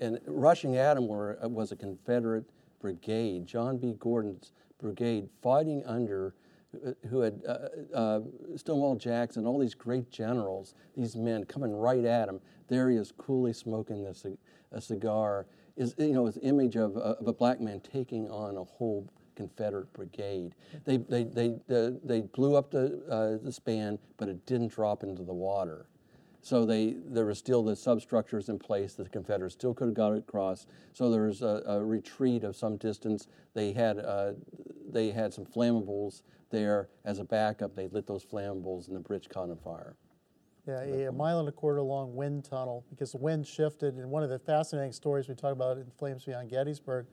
[0.00, 2.44] and rushing at him were, uh, was a Confederate
[2.80, 3.94] brigade, John B.
[3.98, 6.34] Gordon's brigade, fighting under
[6.84, 8.20] uh, who had uh, uh,
[8.56, 12.40] Stonewall Jackson, all these great generals, these men coming right at him.
[12.68, 15.46] There he is, coolly smoking a, a cigar.
[15.76, 19.08] Is you know, his image of, uh, of a black man taking on a whole
[19.34, 20.54] Confederate brigade.
[20.84, 25.02] They they they uh, they blew up the uh, the span, but it didn't drop
[25.02, 25.86] into the water.
[26.42, 30.14] So they there were still the substructures in place the Confederates still could have got
[30.14, 30.66] across.
[30.92, 33.28] So there was a, a retreat of some distance.
[33.54, 34.32] They had uh,
[34.88, 37.74] they had some flammables there as a backup.
[37.74, 39.96] They lit those flammables, and the bridge caught on fire.
[40.66, 43.96] Yeah, a, a mile and a quarter long wind tunnel because the wind shifted.
[43.96, 47.06] And one of the fascinating stories we talk about in Flames Beyond Gettysburg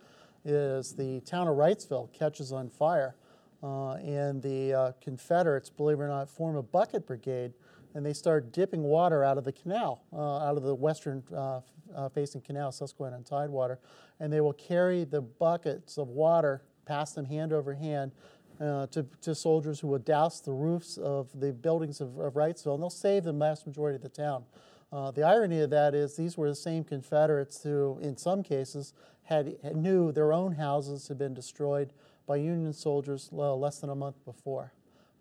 [0.46, 3.16] is the town of Wrightsville catches on fire.
[3.62, 7.54] Uh, and the uh, Confederates, believe it or not, form a bucket brigade
[7.94, 11.60] and they start dipping water out of the canal, uh, out of the western uh,
[11.96, 13.80] uh, facing canal, Susquehanna and Tidewater.
[14.20, 18.14] And they will carry the buckets of water, pass them hand over hand
[18.62, 22.76] uh, to, to soldiers who would douse the roofs of the buildings of, of Wrightsville,
[22.76, 24.44] and they'll save the vast majority of the town.
[24.92, 28.94] Uh, the irony of that is these were the same Confederates who, in some cases,
[29.24, 31.94] had, had knew their own houses had been destroyed
[32.28, 34.74] by Union soldiers less than a month before,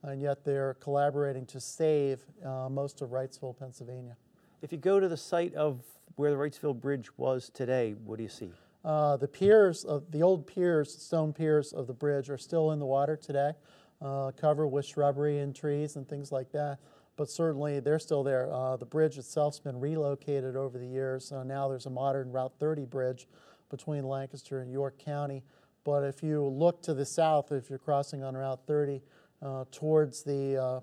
[0.03, 4.17] and yet they're collaborating to save uh, most of Wrightsville, Pennsylvania.
[4.61, 5.81] If you go to the site of
[6.17, 8.53] where the Wrightsville Bridge was today, what do you see?
[8.85, 12.79] Uh, the piers, of, the old piers, stone piers of the bridge, are still in
[12.79, 13.53] the water today,
[14.01, 16.79] uh, covered with shrubbery and trees and things like that.
[17.17, 18.51] But certainly they're still there.
[18.51, 21.31] Uh, the bridge itself's been relocated over the years.
[21.45, 23.29] now there's a modern Route 30 bridge
[23.69, 25.43] between Lancaster and York County.
[25.85, 29.03] But if you look to the south, if you're crossing on Route 30
[29.43, 30.83] uh, towards the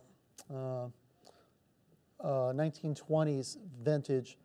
[2.21, 4.37] 1920s uh, vintage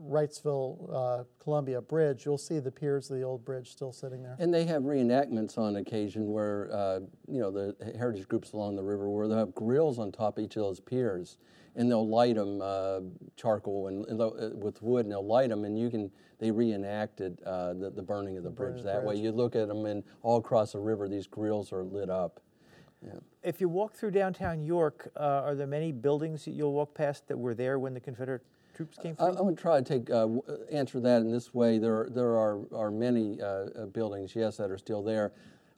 [0.00, 4.36] Wrightsville uh, Columbia Bridge, you'll see the piers of the old bridge still sitting there.
[4.38, 8.82] And they have reenactments on occasion where, uh, you know, the heritage groups along the
[8.82, 11.38] river where they'll have grills on top of each of those piers
[11.74, 13.00] and they'll light them uh,
[13.36, 17.38] charcoal and, and, uh, with wood and they'll light them and you can, they reenacted
[17.44, 19.18] uh, the, the burning of the, the bridge that bridge.
[19.18, 19.22] way.
[19.22, 22.40] You look at them and all across the river, these grills are lit up.
[23.04, 23.12] Yeah.
[23.42, 27.28] If you walk through downtown York, uh, are there many buildings that you'll walk past
[27.28, 28.42] that were there when the Confederate
[28.76, 29.26] troops came from?
[29.26, 30.28] I, am going to try to take uh,
[30.70, 31.78] answer that in this way.
[31.78, 35.32] There, there are, are many uh, uh, buildings, yes, that are still there.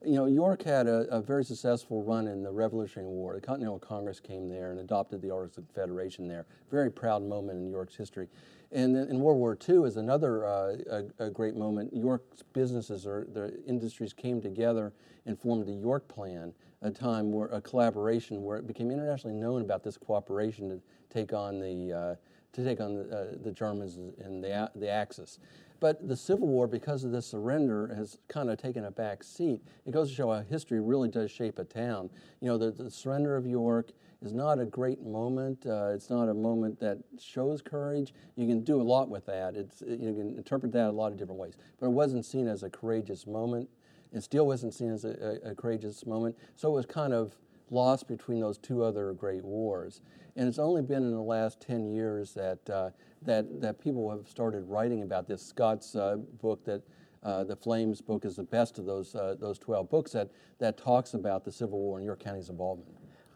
[0.04, 3.34] You know, York had a, a, very successful run in the Revolutionary War.
[3.34, 6.46] The Continental Congress came there and adopted the Articles of Confederation there.
[6.70, 8.28] Very proud moment in York's history.
[8.70, 10.76] And in World War II is another uh,
[11.18, 11.92] a, a, great moment.
[11.92, 14.92] York's businesses or the industries came together
[15.26, 19.62] and formed the York Plan, a time where a collaboration where it became internationally known
[19.62, 20.80] about this cooperation to
[21.10, 22.14] take on the uh,
[22.58, 25.38] to take on the, uh, the Germans and the, the Axis.
[25.80, 29.62] But the Civil War, because of this surrender, has kind of taken a back seat.
[29.86, 32.10] It goes to show how history really does shape a town.
[32.40, 33.90] You know, the, the surrender of York
[34.20, 35.64] is not a great moment.
[35.64, 38.12] Uh, it's not a moment that shows courage.
[38.34, 39.54] You can do a lot with that.
[39.54, 41.54] It's, you can interpret that a lot of different ways.
[41.78, 43.68] But it wasn't seen as a courageous moment.
[44.12, 46.36] It still wasn't seen as a, a, a courageous moment.
[46.56, 47.36] So it was kind of
[47.70, 50.00] lost between those two other great wars.
[50.38, 52.90] And it's only been in the last 10 years that, uh,
[53.22, 55.44] that, that people have started writing about this.
[55.44, 56.80] Scott's uh, book that
[57.24, 60.30] uh, the Flames book is the best of those, uh, those 12 books that,
[60.60, 62.88] that talks about the Civil War and York County's involvement.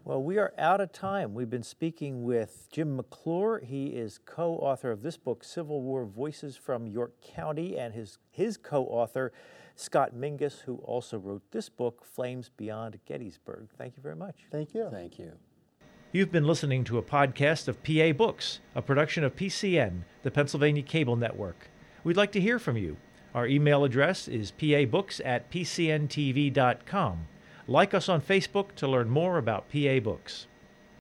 [0.05, 1.35] Well, we are out of time.
[1.35, 3.59] We've been speaking with Jim McClure.
[3.65, 8.19] He is co author of this book, Civil War Voices from York County, and his,
[8.31, 9.33] his co author,
[9.75, 13.71] Scott Mingus, who also wrote this book, Flames Beyond Gettysburg.
[13.77, 14.47] Thank you very much.
[14.53, 14.89] Thank you.
[14.89, 15.33] Thank you.
[16.15, 20.83] You've been listening to a podcast of PA Books, a production of PCN, the Pennsylvania
[20.83, 21.71] Cable Network.
[22.05, 22.99] We'd like to hear from you.
[23.35, 27.29] Our email address is pabooks at pcntv.com.
[27.67, 30.49] Like us on Facebook to learn more about PA Books.